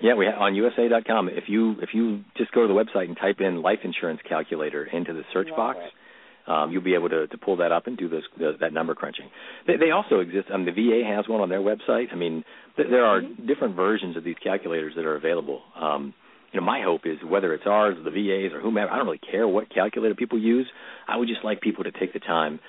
[0.00, 1.28] Yeah, we have on USAA.com.
[1.28, 4.84] If you if you just go to the website and type in life insurance calculator
[4.84, 6.50] into the search box, it.
[6.50, 8.94] um, you'll be able to, to pull that up and do those the, that number
[8.94, 9.28] crunching.
[9.66, 10.48] They, they also exist.
[10.54, 12.12] Um, the VA has one on their website.
[12.12, 12.44] I mean,
[12.76, 15.62] th- there are different versions of these calculators that are available.
[15.74, 16.14] Um,
[16.52, 18.90] you know, my hope is whether it's ours, or the VA's, or whomever.
[18.90, 20.66] I don't really care what calculator people use.
[21.06, 22.60] I would just like people to take the time.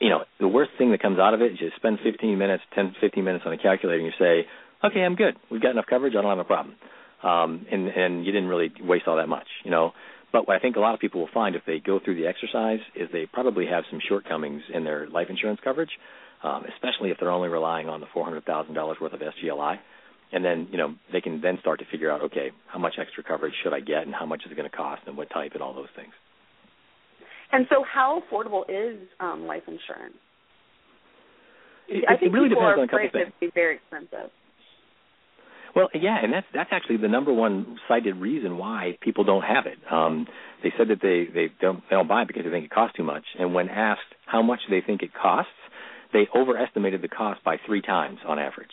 [0.00, 2.62] You know, the worst thing that comes out of it is you spend 15 minutes,
[2.74, 4.46] 10, 15 minutes on a calculator, and you say,
[4.84, 5.34] okay, I'm good.
[5.50, 6.14] We've got enough coverage.
[6.16, 6.76] I don't have a problem.
[7.22, 9.92] Um, and and you didn't really waste all that much, you know.
[10.32, 12.28] but what I think a lot of people will find if they go through the
[12.28, 15.90] exercise is they probably have some shortcomings in their life insurance coverage,
[16.44, 19.78] um, especially if they're only relying on the four hundred thousand dollars worth of SGLI.
[20.30, 23.22] And then, you know, they can then start to figure out, okay, how much extra
[23.24, 25.52] coverage should I get, and how much is it going to cost, and what type,
[25.54, 26.12] and all those things.
[27.50, 30.16] And so, how affordable is um, life insurance?
[31.88, 33.32] It, I think it really people depends are on a couple things.
[33.40, 34.30] be very expensive.
[35.74, 39.66] Well, yeah, and that's that's actually the number one cited reason why people don't have
[39.66, 39.78] it.
[39.90, 40.26] Um,
[40.62, 42.96] they said that they they don't they don't buy it because they think it costs
[42.96, 45.52] too much, and when asked how much they think it costs,
[46.12, 48.72] they overestimated the cost by three times on average.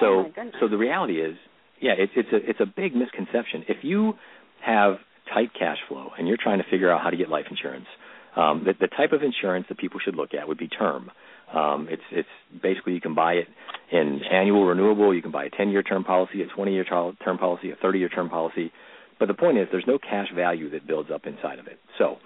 [0.00, 1.36] So Oh, so the reality is,
[1.80, 3.64] yeah, it's it's a it's a big misconception.
[3.68, 4.14] If you
[4.64, 4.96] have
[5.32, 7.86] tight cash flow and you're trying to figure out how to get life insurance,
[8.36, 11.10] um, the, the type of insurance that people should look at would be term.
[11.52, 12.28] Um, it's it's
[12.62, 13.48] basically you can buy it
[13.92, 15.14] in annual renewable.
[15.14, 18.72] You can buy a 10-year term policy, a 20-year term policy, a 30-year term policy.
[19.18, 21.78] But the point is, there's no cash value that builds up inside of it.
[21.98, 22.16] So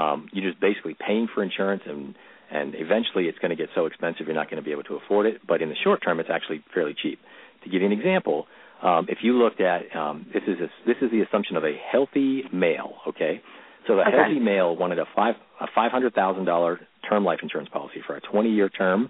[0.00, 2.14] um, you're just basically paying for insurance, and
[2.50, 4.94] and eventually it's going to get so expensive you're not going to be able to
[4.96, 5.40] afford it.
[5.46, 7.18] But in the short term, it's actually fairly cheap.
[7.64, 8.46] To give you an example,
[8.82, 11.72] um, if you looked at um, this is a, this is the assumption of a
[11.90, 12.94] healthy male.
[13.08, 13.40] Okay,
[13.86, 14.10] so the Okay.
[14.16, 18.16] healthy male wanted a five a five hundred thousand dollar term life insurance policy for
[18.16, 19.08] a twenty year term.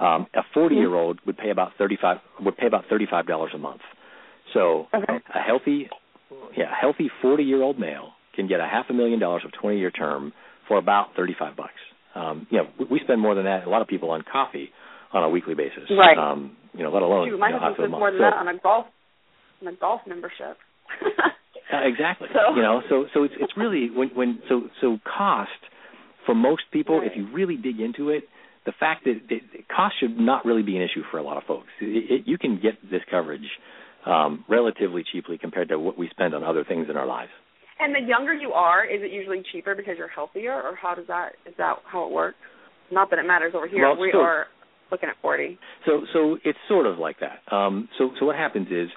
[0.00, 3.26] Um, a forty year old would pay about thirty five would pay about thirty five
[3.26, 3.82] dollars a month.
[4.52, 5.18] So Okay.
[5.34, 5.88] a healthy
[6.56, 9.52] yeah a healthy forty year old male can get a half a million dollars of
[9.52, 10.32] twenty year term
[10.66, 11.78] for about thirty five bucks.
[12.14, 13.66] Um, you know, we- spend more than that.
[13.66, 14.70] A lot of people on coffee
[15.12, 15.90] on a weekly basis.
[15.90, 16.16] Right.
[16.18, 18.34] Um, you know, let alone Shoot, my you know, husband spends more than So- that
[18.34, 18.86] on a golf
[19.62, 20.56] on a golf membership.
[21.72, 22.28] uh, exactly.
[22.32, 25.50] So- You know, so so it's it's really when when so so cost
[26.26, 27.10] for most people, Right.
[27.10, 28.24] if you really dig into it,
[28.64, 31.44] the fact that it, cost should not really be an issue for a lot of
[31.44, 31.68] folks.
[31.80, 33.46] It, it, you can get this coverage
[34.06, 37.30] um, relatively cheaply compared to what we spend on other things in our lives.
[37.80, 41.06] And the younger you are, is it usually cheaper because you're healthier, or how does
[41.08, 42.36] that is that how it works?
[42.90, 43.82] Not that it matters over here.
[43.88, 44.46] Well, we so- are
[44.90, 45.58] looking at forty.
[45.86, 47.40] So so it's sort of like that.
[47.54, 48.88] Um, so so what happens is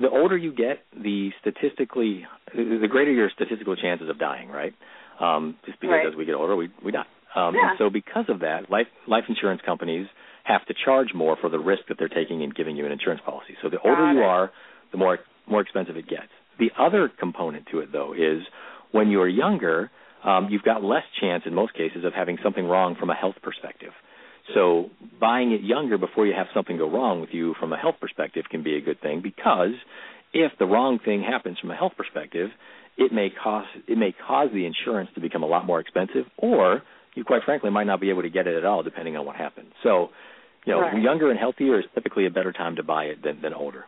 [0.00, 4.74] the older you get, the statistically the greater your statistical chances of dying, right?
[5.20, 6.06] Um, just because Right.
[6.06, 7.06] as we get older, we we die.
[7.34, 7.70] Um, Yeah.
[7.70, 10.06] And so because of that, life life insurance companies
[10.44, 13.20] have to charge more for the risk that they're taking in giving you an insurance
[13.24, 13.56] policy.
[13.62, 14.50] So the older you are,
[14.92, 16.30] the more more expensive it gets.
[16.58, 18.42] The other component to it though is
[18.92, 19.90] when you're younger,
[20.24, 23.36] um, you've got less chance in most cases of having something wrong from a health
[23.42, 23.92] perspective.
[24.54, 24.90] So
[25.20, 28.44] buying it younger before you have something go wrong with you from a health perspective
[28.50, 29.74] can be a good thing because
[30.32, 32.50] if the wrong thing happens from a health perspective,
[32.96, 36.82] it may cost it may cause the insurance to become a lot more expensive or
[37.14, 39.36] you quite frankly might not be able to get it at all depending on what
[39.36, 39.72] happens.
[39.82, 40.10] So,
[40.64, 41.02] you know, Right.
[41.02, 43.86] younger and healthier is typically a better time to buy it than than older.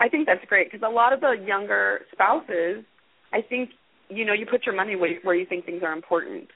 [0.00, 2.84] I think that's great because a lot of the younger spouses,
[3.32, 3.70] I think,
[4.08, 6.48] you know, you put your money where, where you think things are important.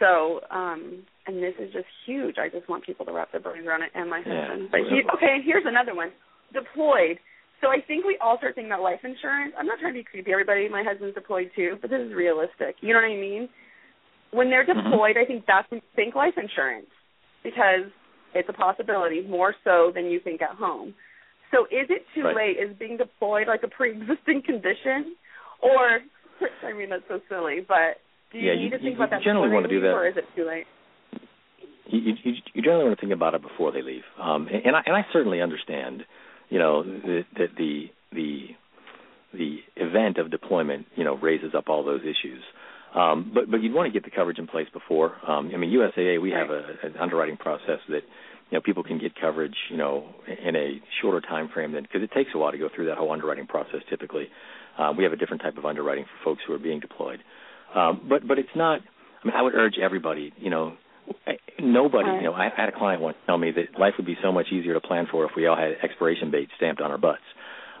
[0.00, 2.36] So, um, and this is just huge.
[2.38, 4.48] I just want people to wrap their brains around it, and my Yeah.
[4.48, 4.68] husband.
[4.72, 6.10] But he, okay, and here's another one:
[6.52, 7.18] deployed.
[7.60, 9.54] So I think we all start thinking about life insurance.
[9.56, 10.32] I'm not trying to be creepy.
[10.32, 12.74] Everybody, my husband's deployed too, but this is realistic.
[12.80, 13.48] You know what I mean?
[14.32, 14.90] When they're Mhm.
[14.90, 16.90] deployed, I think that's when you think life insurance
[17.44, 17.86] because
[18.34, 20.94] it's a possibility more so than you think at home.
[21.52, 22.36] So is it too Right.
[22.36, 22.56] late?
[22.58, 25.14] Is being deployed like a pre-existing condition,
[25.60, 26.00] or
[26.64, 28.00] I mean that's so silly, but
[28.32, 29.80] do you Yeah, need you- to think you- about you that generally before wanna do
[29.80, 29.92] that.
[29.94, 30.66] or is it too late?
[31.86, 34.04] you, you, you generally want to think about it before they leave.
[34.18, 36.06] Um, and, and I and I certainly understand,
[36.48, 38.48] you know, that that the the
[39.34, 42.42] the event of deployment, you know, raises up all those issues.
[42.94, 45.16] Um, but but you'd want to get the coverage in place before.
[45.26, 48.04] Um, I mean, USAA we have a, an underwriting process that
[48.52, 50.06] you know people can get coverage, you know,
[50.46, 52.98] in a shorter time frame than because it takes a while to go through that
[52.98, 53.80] whole underwriting process.
[53.88, 54.28] Typically,
[54.78, 57.20] uh, we have a different type of underwriting for folks who are being deployed.
[57.74, 58.80] Um, but but it's not.
[59.24, 60.74] I mean, I would urge everybody, you know,
[61.60, 64.32] nobody, you know, I had a client once tell me that life would be so
[64.32, 67.22] much easier to plan for if we all had expiration dates stamped on our butts.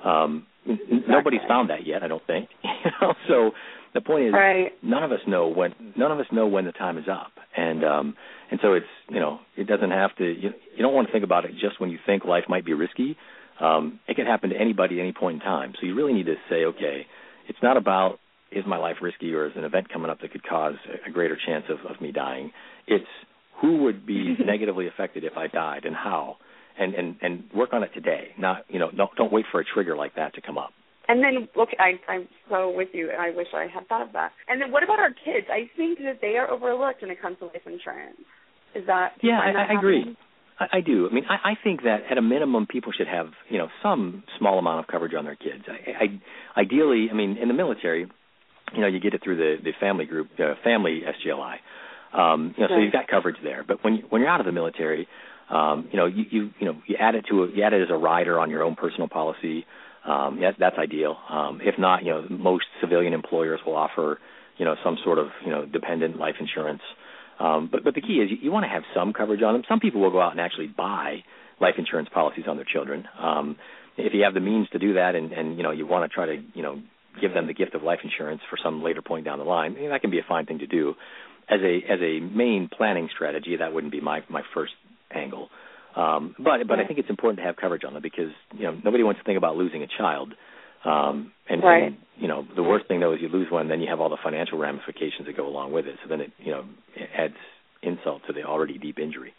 [0.04, 2.48] Um, n- nobody's found that yet, I don't think.
[2.64, 3.50] you know, so
[3.94, 4.72] the point is, Right.
[4.82, 7.84] none of us know when none of us know when the time is up, and
[7.84, 8.14] um,
[8.52, 10.24] and so it's you know it doesn't have to.
[10.24, 12.74] You, you don't want to think about it just when you think life might be
[12.74, 13.16] risky.
[13.58, 15.72] Um, it can happen to anybody at any point in time.
[15.80, 17.06] So you really need to say, okay,
[17.48, 18.18] it's not about
[18.50, 20.74] is my life risky or is an event coming up that could cause
[21.06, 22.52] a greater chance of, of me dying.
[22.86, 23.06] It's
[23.62, 26.36] who would be negatively affected if I died and how,
[26.78, 28.34] and and and work on it today.
[28.38, 30.72] Not you know don't don't wait for a trigger like that to come up.
[31.08, 33.10] And then look, I, I'm so with you.
[33.18, 34.32] I wish I had thought of that.
[34.48, 35.46] And then what about our kids?
[35.50, 38.20] I think that they are overlooked when it comes to life insurance.
[38.74, 39.12] Is that?
[39.22, 40.16] Yeah, I, that I agree.
[40.58, 41.08] I, I do.
[41.10, 44.24] I mean, I, I think that at a minimum, people should have you know some
[44.38, 45.64] small amount of coverage on their kids.
[45.68, 48.08] I, I, ideally, I mean, in the military,
[48.74, 51.56] you know, you get it through the the family group, uh, family SGLI.
[52.12, 53.64] Um, you know, so you've got coverage there.
[53.66, 55.08] But when when you're out of the military,
[55.50, 57.82] um, you know, you, you you know you add it to a, you add it
[57.82, 59.66] as a rider on your own personal policy.
[60.04, 61.16] Um, yeah, that's ideal.
[61.30, 64.18] Um, if not, you know, most civilian employers will offer
[64.58, 66.82] you know some sort of you know dependent life insurance.
[67.38, 69.62] Um, but but the key is you, you want to have some coverage on them.
[69.68, 71.24] Some people will go out and actually buy
[71.60, 73.06] life insurance policies on their children.
[73.18, 73.56] Um,
[73.96, 76.14] if you have the means to do that, and and you know you want to
[76.14, 76.80] try to you know
[77.20, 80.00] give them the gift of life insurance for some later point down the line, that
[80.00, 80.94] can be a fine thing to do.
[81.48, 84.72] As a as a main planning strategy, that wouldn't be my my first
[85.14, 85.48] angle.
[85.96, 88.78] Um, but but I think it's important to have coverage on them because you know
[88.84, 90.32] nobody wants to think about losing a child.
[90.84, 91.84] Um, and, right.
[91.84, 94.08] and you know the worst thing though is you lose one, then you have all
[94.08, 95.96] the financial ramifications that go along with it.
[96.02, 96.64] So then it you know
[96.96, 97.34] it adds
[97.82, 99.32] insult to the already deep injury.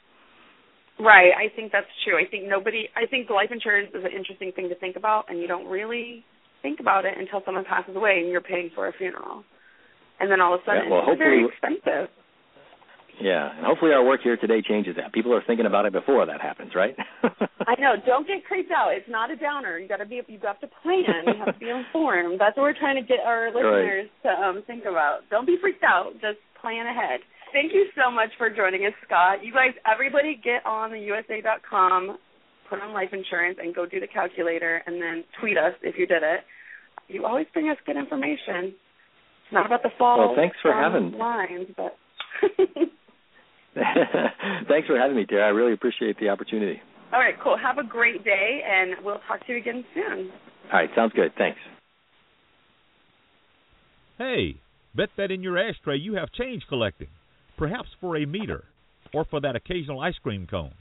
[0.99, 1.31] Right.
[1.33, 2.17] I think that's true.
[2.17, 2.87] I think nobody.
[2.95, 6.23] I think life insurance is an interesting thing to think about, and you don't really
[6.61, 9.43] think about it until someone passes away and you're paying for a funeral,
[10.19, 12.09] and then all of a sudden yeah, well, it's very expensive.
[13.21, 15.13] Yeah, and hopefully our work here today changes that.
[15.13, 16.95] People are thinking about it before that happens, right?
[17.67, 17.93] I know.
[18.05, 18.91] Don't get creeped out.
[18.93, 19.77] It's not a downer.
[19.77, 20.21] You got to be.
[20.27, 21.27] You have to plan.
[21.27, 22.39] You have to be informed.
[22.39, 24.35] That's what we're trying to get our listeners right.
[24.35, 25.21] to um, think about.
[25.29, 26.13] Don't be freaked out.
[26.13, 27.19] Just plan ahead.
[27.53, 29.45] Thank you so much for joining us, Scott.
[29.45, 32.17] You guys, everybody, get on the USAA.com,
[32.67, 36.07] put on life insurance, and go do the calculator, and then tweet us if you
[36.07, 36.41] did it.
[37.07, 38.73] You always bring us good information.
[38.73, 40.17] It's not about the fall.
[40.17, 41.95] Well, thanks for having lines, but.
[44.67, 45.45] Thanks for having me, Tara.
[45.45, 46.81] I really appreciate the opportunity.
[47.11, 47.57] All right, cool.
[47.57, 50.31] Have a great day, and we'll talk to you again soon.
[50.71, 51.31] All right, sounds good.
[51.37, 51.59] Thanks.
[54.17, 54.57] Hey,
[54.95, 57.09] bet that in your ashtray you have change collecting,
[57.57, 58.65] perhaps for a meter
[59.13, 60.73] or for that occasional ice cream cone.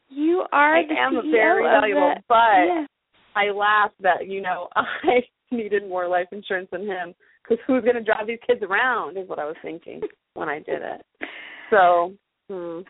[0.07, 2.85] You are I am CEO very valuable, the, but yeah.
[3.35, 7.95] I laughed that you know I needed more life insurance than him because who's going
[7.95, 9.99] to drive these kids around is what I was thinking
[10.35, 11.01] when I did it.
[11.69, 12.13] So,
[12.49, 12.81] hmm.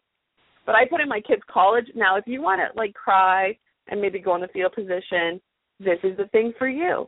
[0.65, 1.85] but I put in my kids' college.
[1.95, 3.57] Now, if you want to like cry
[3.87, 5.41] and maybe go in the fetal position,
[5.79, 7.07] this is the thing for you.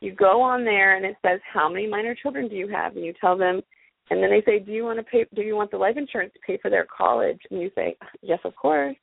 [0.00, 3.04] You go on there and it says how many minor children do you have, and
[3.04, 3.62] you tell them,
[4.10, 5.26] and then they say, do you want to pay?
[5.34, 7.40] Do you want the life insurance to pay for their college?
[7.50, 8.96] And you say, yes, of course.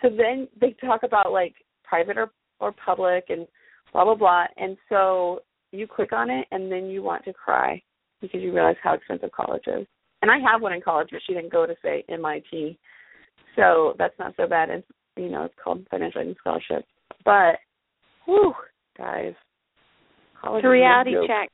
[0.00, 2.30] So then they talk about like private or
[2.60, 3.46] or public and
[3.92, 5.40] blah blah blah, and so
[5.72, 7.82] you click on it and then you want to cry
[8.20, 9.86] because you realize how expensive college is.
[10.20, 12.78] And I have one in college, but she didn't go to say MIT,
[13.56, 14.70] so that's not so bad.
[14.70, 14.86] It's
[15.16, 16.84] you know it's called financial aid and scholarship,
[17.24, 17.56] but
[18.24, 18.54] whew,
[18.96, 19.34] guys,
[20.40, 21.48] college It's a reality no check.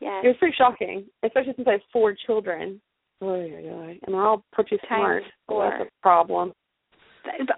[0.00, 0.20] Yeah.
[0.24, 2.80] It was pretty shocking, especially since I have four children.
[3.20, 5.22] Oh and they're all pretty Times smart.
[5.24, 5.70] So four.
[5.70, 6.52] that's a problem.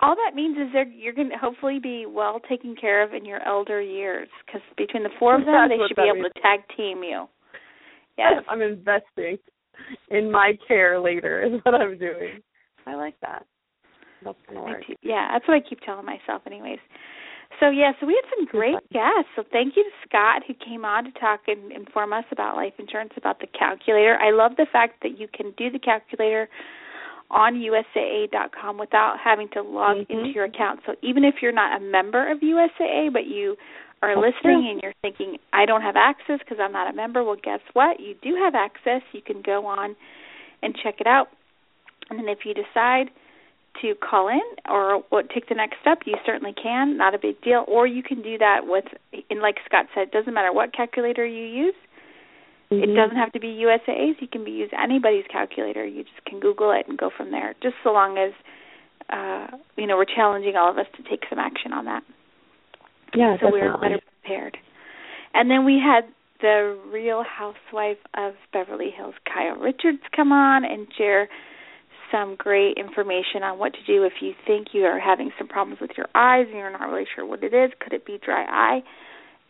[0.02, 3.24] All that means is they're, you're going to hopefully be well taken care of in
[3.24, 6.32] your elder years because between the four of them, they should be able means.
[6.34, 7.26] to tag team you.
[8.18, 8.42] Yes.
[8.48, 9.38] I'm investing
[10.10, 12.42] in my care later is what I'm doing.
[12.86, 13.46] I like that.
[14.26, 16.78] I yeah, that's what I keep telling myself, anyways.
[17.60, 19.30] So yeah, so we had some great guests.
[19.36, 22.72] So thank you to Scott who came on to talk and inform us about life
[22.78, 24.16] insurance, about the calculator.
[24.16, 26.48] I love the fact that you can do the calculator
[27.30, 30.12] on USAA.com without having to log mm-hmm.
[30.12, 30.80] into your account.
[30.86, 33.56] So even if you're not a member of USAA, but you
[34.02, 37.36] are listening and you're thinking, I don't have access because I'm not a member, well,
[37.42, 38.00] guess what?
[38.00, 39.02] You do have access.
[39.12, 39.96] You can go on
[40.62, 41.28] and check it out.
[42.10, 43.10] And then if you decide
[43.80, 46.96] to call in or what take the next step, you certainly can.
[46.96, 47.64] Not a big deal.
[47.66, 48.84] Or you can do that with,
[49.30, 51.74] and like Scott said, it doesn't matter what calculator you use.
[52.70, 52.90] Mm-hmm.
[52.90, 54.16] It doesn't have to be USAA's.
[54.20, 55.84] You can be use anybody's calculator.
[55.86, 57.54] You just can Google it and go from there.
[57.62, 58.32] Just so long as
[59.10, 62.02] uh, you know we're challenging all of us to take some action on that.
[63.14, 64.56] Yeah, so we're better prepared.
[65.34, 66.08] And then we had
[66.40, 71.28] the Real Housewife of Beverly Hills, Kyle Richards, come on and share
[72.12, 75.80] some great information on what to do if you think you are having some problems
[75.80, 77.72] with your eyes and you're not really sure what it is.
[77.80, 78.82] Could it be dry eye?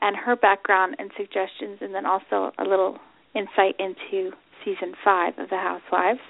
[0.01, 2.99] And her background and suggestions, and then also a little
[3.35, 4.31] insight into
[4.65, 6.21] season five of The Housewives.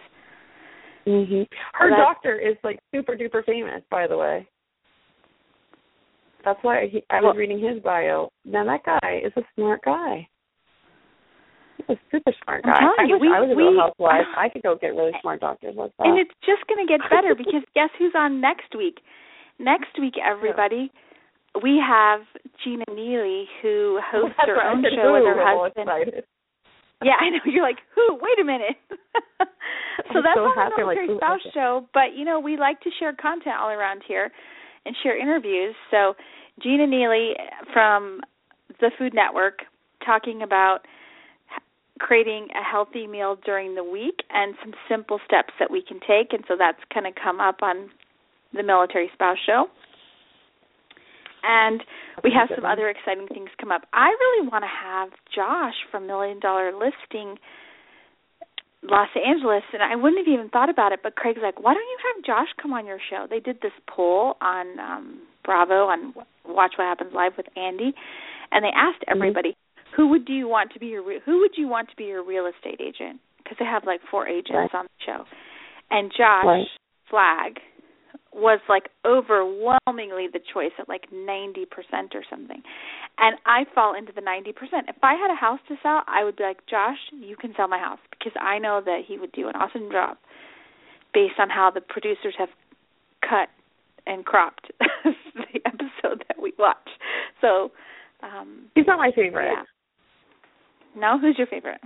[1.06, 1.46] Mhm.
[1.74, 4.46] Her doctor is like super duper famous, by the way.
[6.44, 8.30] That's why he, I was Well- reading his bio.
[8.44, 10.28] Now that guy is a smart guy.
[11.76, 12.78] He's a super smart guy.
[12.98, 14.26] I wish we- I was a real housewife.
[14.36, 16.06] I could go get really smart doctors like that.
[16.06, 19.00] And it's just going to get better because guess who's on next week?
[19.58, 20.90] Next week, everybody,
[21.62, 22.20] we have
[22.64, 24.72] Gina Neely who hosts That's her right.
[24.76, 26.24] Own show with her I'm husband.
[27.04, 27.38] Yeah, I know.
[27.44, 28.14] You're like, who?
[28.14, 28.76] Wait a minute.
[29.42, 32.80] so I'm that's so not happy, like, military spouse show, but you know we like
[32.82, 34.30] to share content all around here
[34.86, 35.74] and share interviews.
[35.90, 36.14] So
[36.62, 37.32] Gina Neely
[37.72, 38.20] from
[38.80, 39.62] the Food Network
[40.06, 40.86] talking about
[41.98, 46.32] creating a healthy meal during the week and some simple steps that we can take,
[46.32, 47.90] and so that's going to come up on
[48.52, 49.66] the military spouse show.
[51.44, 51.82] And
[52.22, 53.82] we have some other exciting things come up.
[53.92, 57.36] I really want to have Josh from Million Dollar Listing
[58.82, 61.00] Los Angeles, and I wouldn't have even thought about it.
[61.02, 63.72] But Craig's like, "Why don't you have Josh come on your show?" They did this
[63.88, 66.14] poll on um Bravo on
[66.46, 67.94] Watch What Happens Live with Andy,
[68.50, 69.56] and they asked everybody,
[69.96, 72.04] "Who would do you want to be your re- Who would you want to be
[72.04, 74.74] your real estate agent?" Because they have like four agents Right.
[74.74, 75.24] on the show,
[75.90, 76.66] and Josh Right.
[77.10, 77.60] Flagg
[78.32, 82.62] was like overwhelmingly the choice at like 90% or something.
[83.18, 84.88] And I fall into the 90%.
[84.88, 87.68] If I had a house to sell, I would be like, "Josh, you can sell
[87.68, 90.16] my house" because I know that he would do an awesome job
[91.12, 92.48] based on how the producers have
[93.20, 93.50] cut
[94.06, 96.88] and cropped the episode that we watch.
[97.40, 97.70] So,
[98.22, 99.52] um He's not my favorite.
[99.52, 99.64] yeah.
[100.96, 101.80] No, who's your favorite?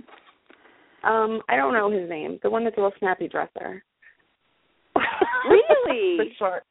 [1.03, 2.39] Um, I don't know his name.
[2.43, 3.83] The one that's a little snappy dresser.
[5.49, 6.17] Really?
[6.17, 6.63] the shark.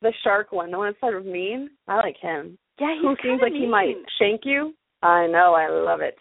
[0.00, 0.70] The shark one.
[0.70, 1.70] The one that's sort of mean.
[1.88, 2.56] I like him.
[2.78, 4.04] Yeah, he's Who seems like he might mean.
[4.18, 4.74] shank you.
[5.02, 5.54] I know.
[5.54, 6.16] I love it.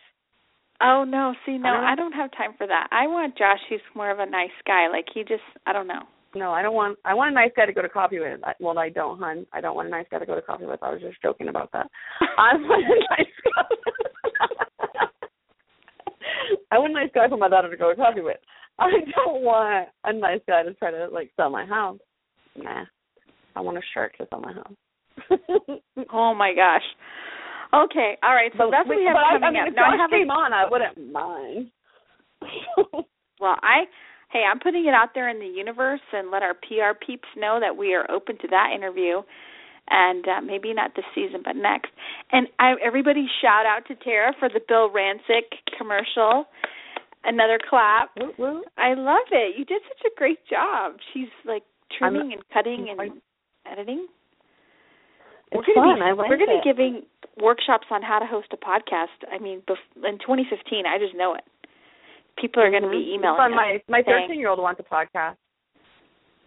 [0.82, 1.84] Oh no, see no, I don't.
[1.84, 2.88] I don't have time for that.
[2.92, 4.88] I want Josh who's more of a nice guy.
[4.92, 6.02] Like he just I don't know.
[6.34, 6.98] No, I don't want.
[7.06, 8.40] I want a nice guy to go to coffee with.
[8.44, 9.46] I, well, I don't, hun.
[9.54, 10.82] I don't want a nice guy to go to coffee with.
[10.82, 11.88] I was just joking about that.
[12.38, 14.66] I want a nice guy.
[16.72, 18.38] I want a nice guy for my daughter to go to coffee with.
[18.80, 22.00] I don't want a nice guy to try to like sell my house.
[22.58, 22.86] Nah,
[23.56, 24.76] I want a shark to sell my house.
[26.14, 26.84] Oh my gosh.
[27.74, 28.52] Okay, all right.
[28.54, 29.68] So but, that's what we have but I, I coming mean, up.
[29.70, 31.72] if Now I Josh have a- came on, I wouldn't mind.
[33.40, 33.86] Well, I
[34.32, 37.58] hey, I'm putting it out there in the universe and let our PR peeps know
[37.60, 39.22] that we are open to that interview,
[39.92, 41.92] and uh, maybe not this season, but next.
[42.32, 46.46] And I, everybody, shout out to Tara for the Bill Rancic commercial.
[47.24, 48.10] Another clap.
[48.18, 48.64] Woo, woo.
[48.78, 49.56] I love it.
[49.60, 50.94] You did such a great job.
[51.14, 51.62] She's like
[52.02, 53.22] I'm- trimming and cutting and I'm-
[53.70, 54.08] editing.
[55.52, 56.00] It's we're gonna fun.
[56.00, 57.04] be I we're gonna be giving
[57.42, 59.12] workshops on how to host a podcast.
[59.30, 61.44] I mean, bef- in 2015, I just know it.
[62.40, 63.16] People are going to be Mhm.
[63.20, 63.52] emailing fun.
[63.52, 65.36] My my 13 year old wants a podcast.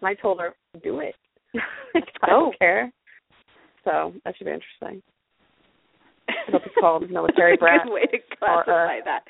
[0.01, 1.15] And I told her, do it.
[1.55, 2.27] I Oh.
[2.49, 2.91] don't care.
[3.85, 5.01] So that should be interesting.
[6.47, 7.81] It'll be called Military Brat.
[7.81, 9.23] a good way to or, uh, classify that.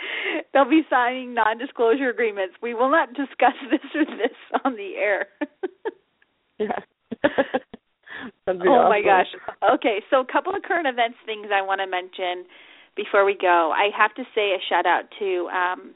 [0.54, 2.56] They'll be signing non-disclosure agreements.
[2.64, 5.28] We will not discuss this or this on the air.
[6.58, 6.80] Yeah.
[8.48, 9.28] Oh my gosh.
[9.76, 12.48] Okay, so a couple of current events things I want to mention
[12.96, 13.74] before we go.
[13.76, 15.94] I have to say a shout out to um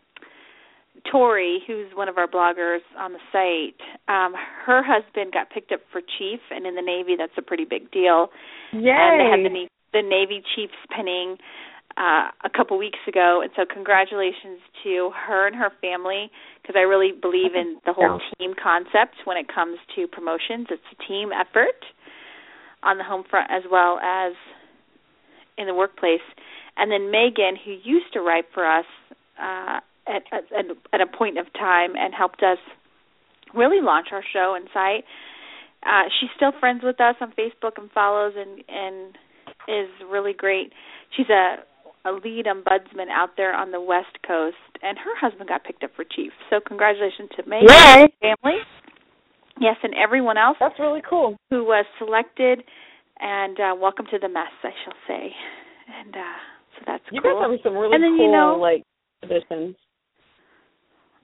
[1.12, 3.80] Tori, who's one of our bloggers on the site.
[4.08, 4.34] Um
[4.66, 7.91] her husband got picked up for chief and in the Navy that's a pretty big
[7.91, 8.30] deal.
[8.74, 8.91] Yay.
[8.91, 11.38] And they had the the Navy chiefs pinning
[11.97, 16.30] uh, a couple weeks ago, and so congratulations to her and her family
[16.62, 18.30] because I really believe in the whole Yeah.
[18.38, 20.68] team concept when it comes to promotions.
[20.70, 21.84] It's a team effort
[22.84, 24.34] on the home front as well as
[25.58, 26.22] in the workplace,
[26.78, 28.86] and then Megan, who used to write for us
[29.41, 32.58] uh, at, at at a point of time and helped us
[33.54, 35.04] really launch our show and site.
[35.86, 39.16] Uh, she's still friends with us on Facebook and follows and and
[39.68, 40.72] is really great.
[41.16, 41.58] She's a
[42.06, 45.91] a lead ombudsman out there on the West Coast, and her husband got picked up
[45.95, 46.32] for chief.
[46.50, 48.02] So congratulations to Megan Yay.
[48.04, 48.60] and family.
[49.60, 51.36] Yes, and everyone else That's really cool.
[51.50, 52.64] who was selected.
[53.20, 55.36] And uh, welcome to the mess, I shall say.
[56.00, 56.39] And uh,
[56.78, 57.34] so that's You cool.
[57.41, 58.84] guys have some really And then, cool you know- like
[59.24, 59.76] additions.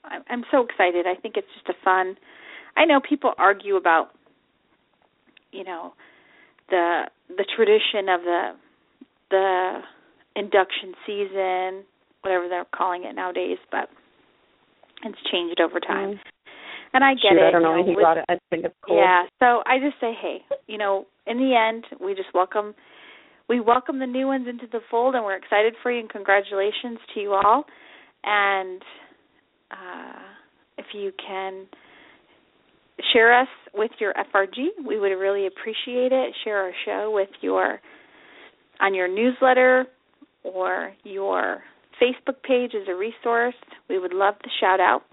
[0.09, 1.05] I'm I'm so excited.
[1.07, 2.15] I think it's just a fun.
[2.77, 4.09] I know people argue about,
[5.51, 5.93] you know,
[6.69, 8.51] the the tradition of the
[9.31, 9.79] the
[10.35, 11.83] induction season,
[12.21, 13.89] whatever they're calling it nowadays, but
[15.03, 16.11] it's changed over time.
[16.11, 16.19] Mm.
[16.93, 17.47] And I get Shoot, it.
[17.47, 18.25] I don't know you anything with- about it.
[18.29, 18.97] I think it's cool.
[18.97, 19.23] Yeah.
[19.39, 20.37] So I just say, hey,
[20.67, 22.73] you know, in the end, we just welcome
[23.47, 25.99] we welcome the new ones into the fold, and we're excited for you.
[25.99, 27.65] And congratulations to you all.
[28.23, 28.81] And
[29.71, 30.19] uh,
[30.77, 31.67] if you can
[33.13, 36.33] share us with your FRG, we would really appreciate it.
[36.43, 37.79] Share our show with your
[38.79, 39.85] on your newsletter
[40.43, 41.63] or your
[42.01, 43.55] Facebook page as a resource.
[43.89, 45.03] We would love the shout out.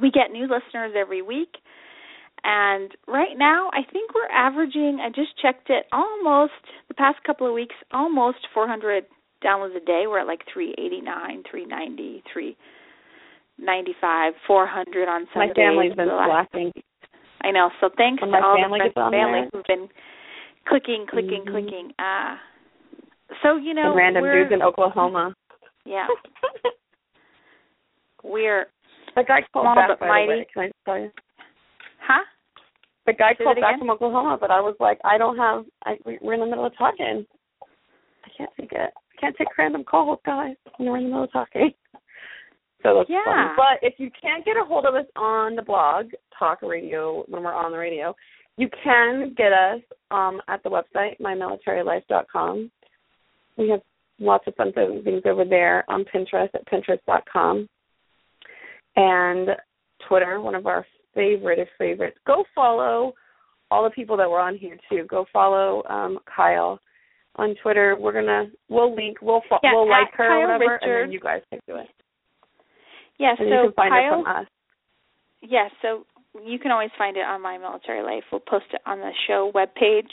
[0.00, 1.56] We get new listeners every week.
[2.42, 6.52] And right now, I think we're averaging, I just checked it, almost,
[6.88, 9.04] the past couple of weeks, almost 400
[9.42, 10.04] downloads a day.
[10.06, 12.22] We're at like 389, 390,
[13.64, 16.72] 395, 400 on some My family's been slacking.
[17.42, 17.70] I know.
[17.80, 19.50] So thanks to all family the friends and family there.
[19.52, 19.88] who've been
[20.68, 21.50] clicking, clicking, Mhm.
[21.50, 21.94] clicking.
[21.98, 22.36] Uh,
[23.42, 25.34] so, you know, Some random dudes in Oklahoma.
[25.84, 26.06] yeah,
[28.22, 28.66] we're,
[29.16, 30.26] The guy called Small back but by mighty.
[30.26, 30.46] the way.
[30.52, 31.10] Can I just tell you?
[32.00, 32.24] huh?
[33.06, 35.64] The guy Say called back from Oklahoma, but I was like, I don't have.
[35.84, 37.26] I we- we're in the middle of talking.
[38.24, 38.92] I can't take it.
[38.96, 40.56] I can't take random calls, guys.
[40.78, 41.74] We're in the middle of talking.
[42.84, 43.24] So that's Yeah.
[43.24, 43.50] funny.
[43.56, 47.42] But if you can't get a hold of us on the blog, talk radio when
[47.42, 48.14] we're on the radio,
[48.56, 49.80] you can get us
[50.10, 52.70] um, at the website mymilitarylife.com.
[53.56, 53.80] We have
[54.20, 57.68] lots of fun things over there on Pinterest at pinterest.com
[58.96, 59.48] and
[60.08, 62.18] Twitter, one of our favorite of favorites.
[62.26, 63.14] Go follow
[63.70, 65.04] all the people that were on here too.
[65.08, 66.78] Go follow um, Kyle
[67.36, 67.96] on Twitter.
[67.98, 71.20] We're gonna we'll link we'll fo- Yeah, we'll like her Kyle whatever, and then you
[71.20, 71.88] guys can do it.
[73.18, 74.46] Yeah, so you can find Kyle, it from us.
[75.42, 76.04] Yes, so
[76.44, 78.24] you can always find it on My Military Life.
[78.32, 80.10] We'll post it on the show webpage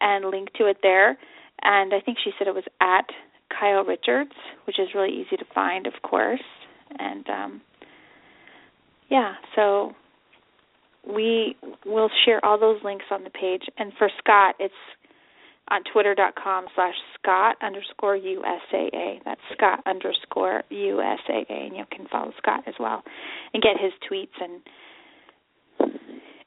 [0.00, 1.18] and link to it there.
[1.62, 3.06] And I think she said it was at
[3.58, 4.32] Kyle Richards,
[4.66, 6.42] which is really easy to find, of course.
[6.98, 7.60] And um
[9.08, 9.92] yeah, so
[11.06, 13.62] we will share all those links on the page.
[13.78, 14.74] And for Scott, it's
[15.68, 19.20] on twitter.com slash Scott underscore USAA.
[19.24, 21.66] That's Scott underscore USAA.
[21.66, 23.02] And you can follow Scott as well
[23.52, 24.60] and get his tweets and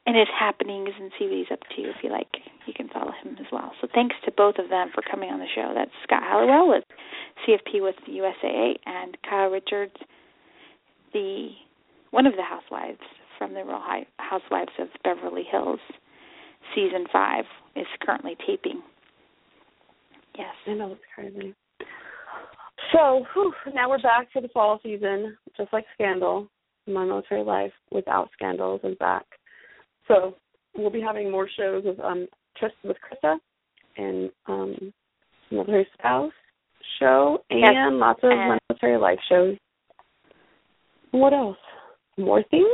[0.06, 2.26] and his happenings and see what he's up to if you like.
[2.66, 3.72] You can follow him as well.
[3.80, 5.72] So thanks to both of them for coming on the show.
[5.74, 6.84] That's Scott Halliwell with
[7.46, 9.94] CFP with USAA and Kyle Richards,
[11.12, 11.50] the
[12.10, 13.00] one of the housewives
[13.38, 13.80] from the Real
[14.18, 15.80] Housewives of Beverly Hills.
[16.74, 17.44] Season five
[17.76, 18.82] is currently taping.
[20.40, 20.54] Yes.
[20.66, 21.54] I know it's crazy.
[22.92, 26.48] So whew, now we're back to the fall season, just like Scandal.
[26.86, 29.24] My military life without scandals is back.
[30.08, 30.34] So
[30.76, 32.26] we'll be having more shows with um
[32.60, 33.36] just with Krista
[33.96, 34.92] and um
[35.50, 36.32] military spouse
[36.98, 39.56] show and Yes, lots of and- military life shows.
[41.12, 41.58] What else?
[42.16, 42.66] More things?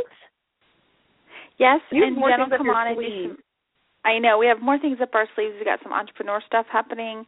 [1.59, 3.39] Yes, You and more Jen will come on and do some.
[4.05, 5.55] I know we have more things up our sleeves.
[5.59, 7.25] We got some entrepreneur stuff happening,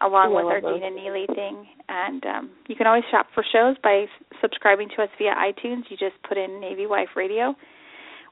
[0.00, 0.80] along I with our those.
[0.80, 1.66] Gina Neely thing.
[1.88, 5.84] And um, you can always shop for shows by s- subscribing to us via iTunes.
[5.88, 7.54] You just put in Navy Wife Radio.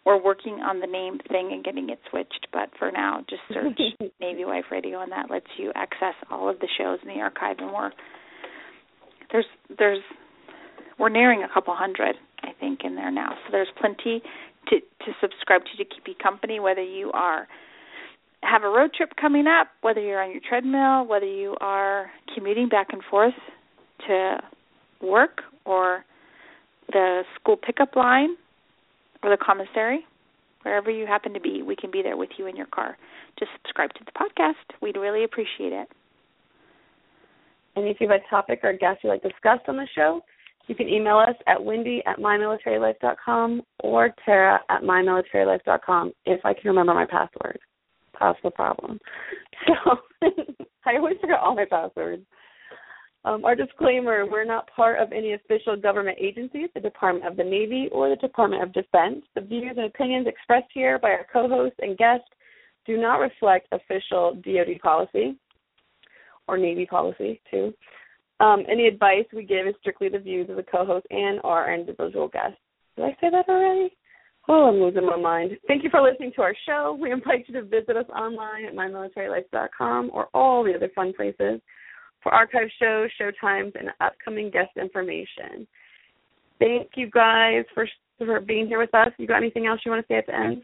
[0.04, 3.78] We're working on the name thing and getting it switched, but for now, just search
[4.20, 7.56] Navy Wife Radio, and that lets you access all of the shows in the archive.
[7.58, 7.90] And we're
[9.32, 10.02] there's there's
[10.98, 13.30] we're nearing a couple hundred, I think, in there now.
[13.30, 14.22] So there's plenty
[14.68, 17.48] to to subscribe to to keep you company, whether you are
[18.42, 22.68] have a road trip coming up, whether you're on your treadmill, whether you are commuting
[22.68, 23.34] back and forth
[24.06, 24.38] to
[25.00, 26.04] work or
[26.92, 28.36] the school pickup line
[29.22, 30.04] or the commissary,
[30.62, 32.96] wherever you happen to be, we can be there with you in your car.
[33.38, 34.76] Just subscribe to the podcast.
[34.80, 35.88] We'd really appreciate it.
[37.74, 40.22] And if you have a topic or a guest you'd like discussed on the show,
[40.66, 46.62] you can email us at wendy at mymilitarylife.com or tara at mymilitarylife.com if I can
[46.64, 47.58] remember my password.
[48.20, 48.98] That's the problem.
[49.66, 49.96] So
[50.86, 52.22] I always forget all my passwords.
[53.24, 57.42] Um, our disclaimer we're not part of any official government agencies, the Department of the
[57.42, 59.24] Navy, or the Department of Defense.
[59.34, 62.28] The views and opinions expressed here by our co hosts and guests
[62.86, 65.36] do not reflect official DoD policy
[66.46, 67.74] or Navy policy, too.
[68.38, 71.74] Um, any advice we give is strictly the views of the co host and our
[71.74, 72.58] individual guests.
[72.96, 73.96] Did I say that already?
[74.48, 75.52] Oh, I'm losing my mind.
[75.66, 76.96] Thank you for listening to our show.
[77.00, 81.60] We invite you to visit us online at mymilitarylife.com or all the other fun places
[82.22, 85.66] for archive shows, show times, and upcoming guest information.
[86.58, 87.86] Thank you guys for
[88.18, 89.08] for being here with us.
[89.18, 90.62] You got anything else you want to say at the end?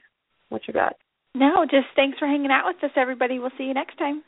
[0.49, 0.97] What you got?
[1.35, 3.39] No, just thanks for hanging out with us, everybody.
[3.39, 4.23] We'll see you next time.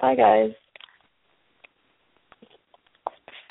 [0.00, 0.50] Bye, guys.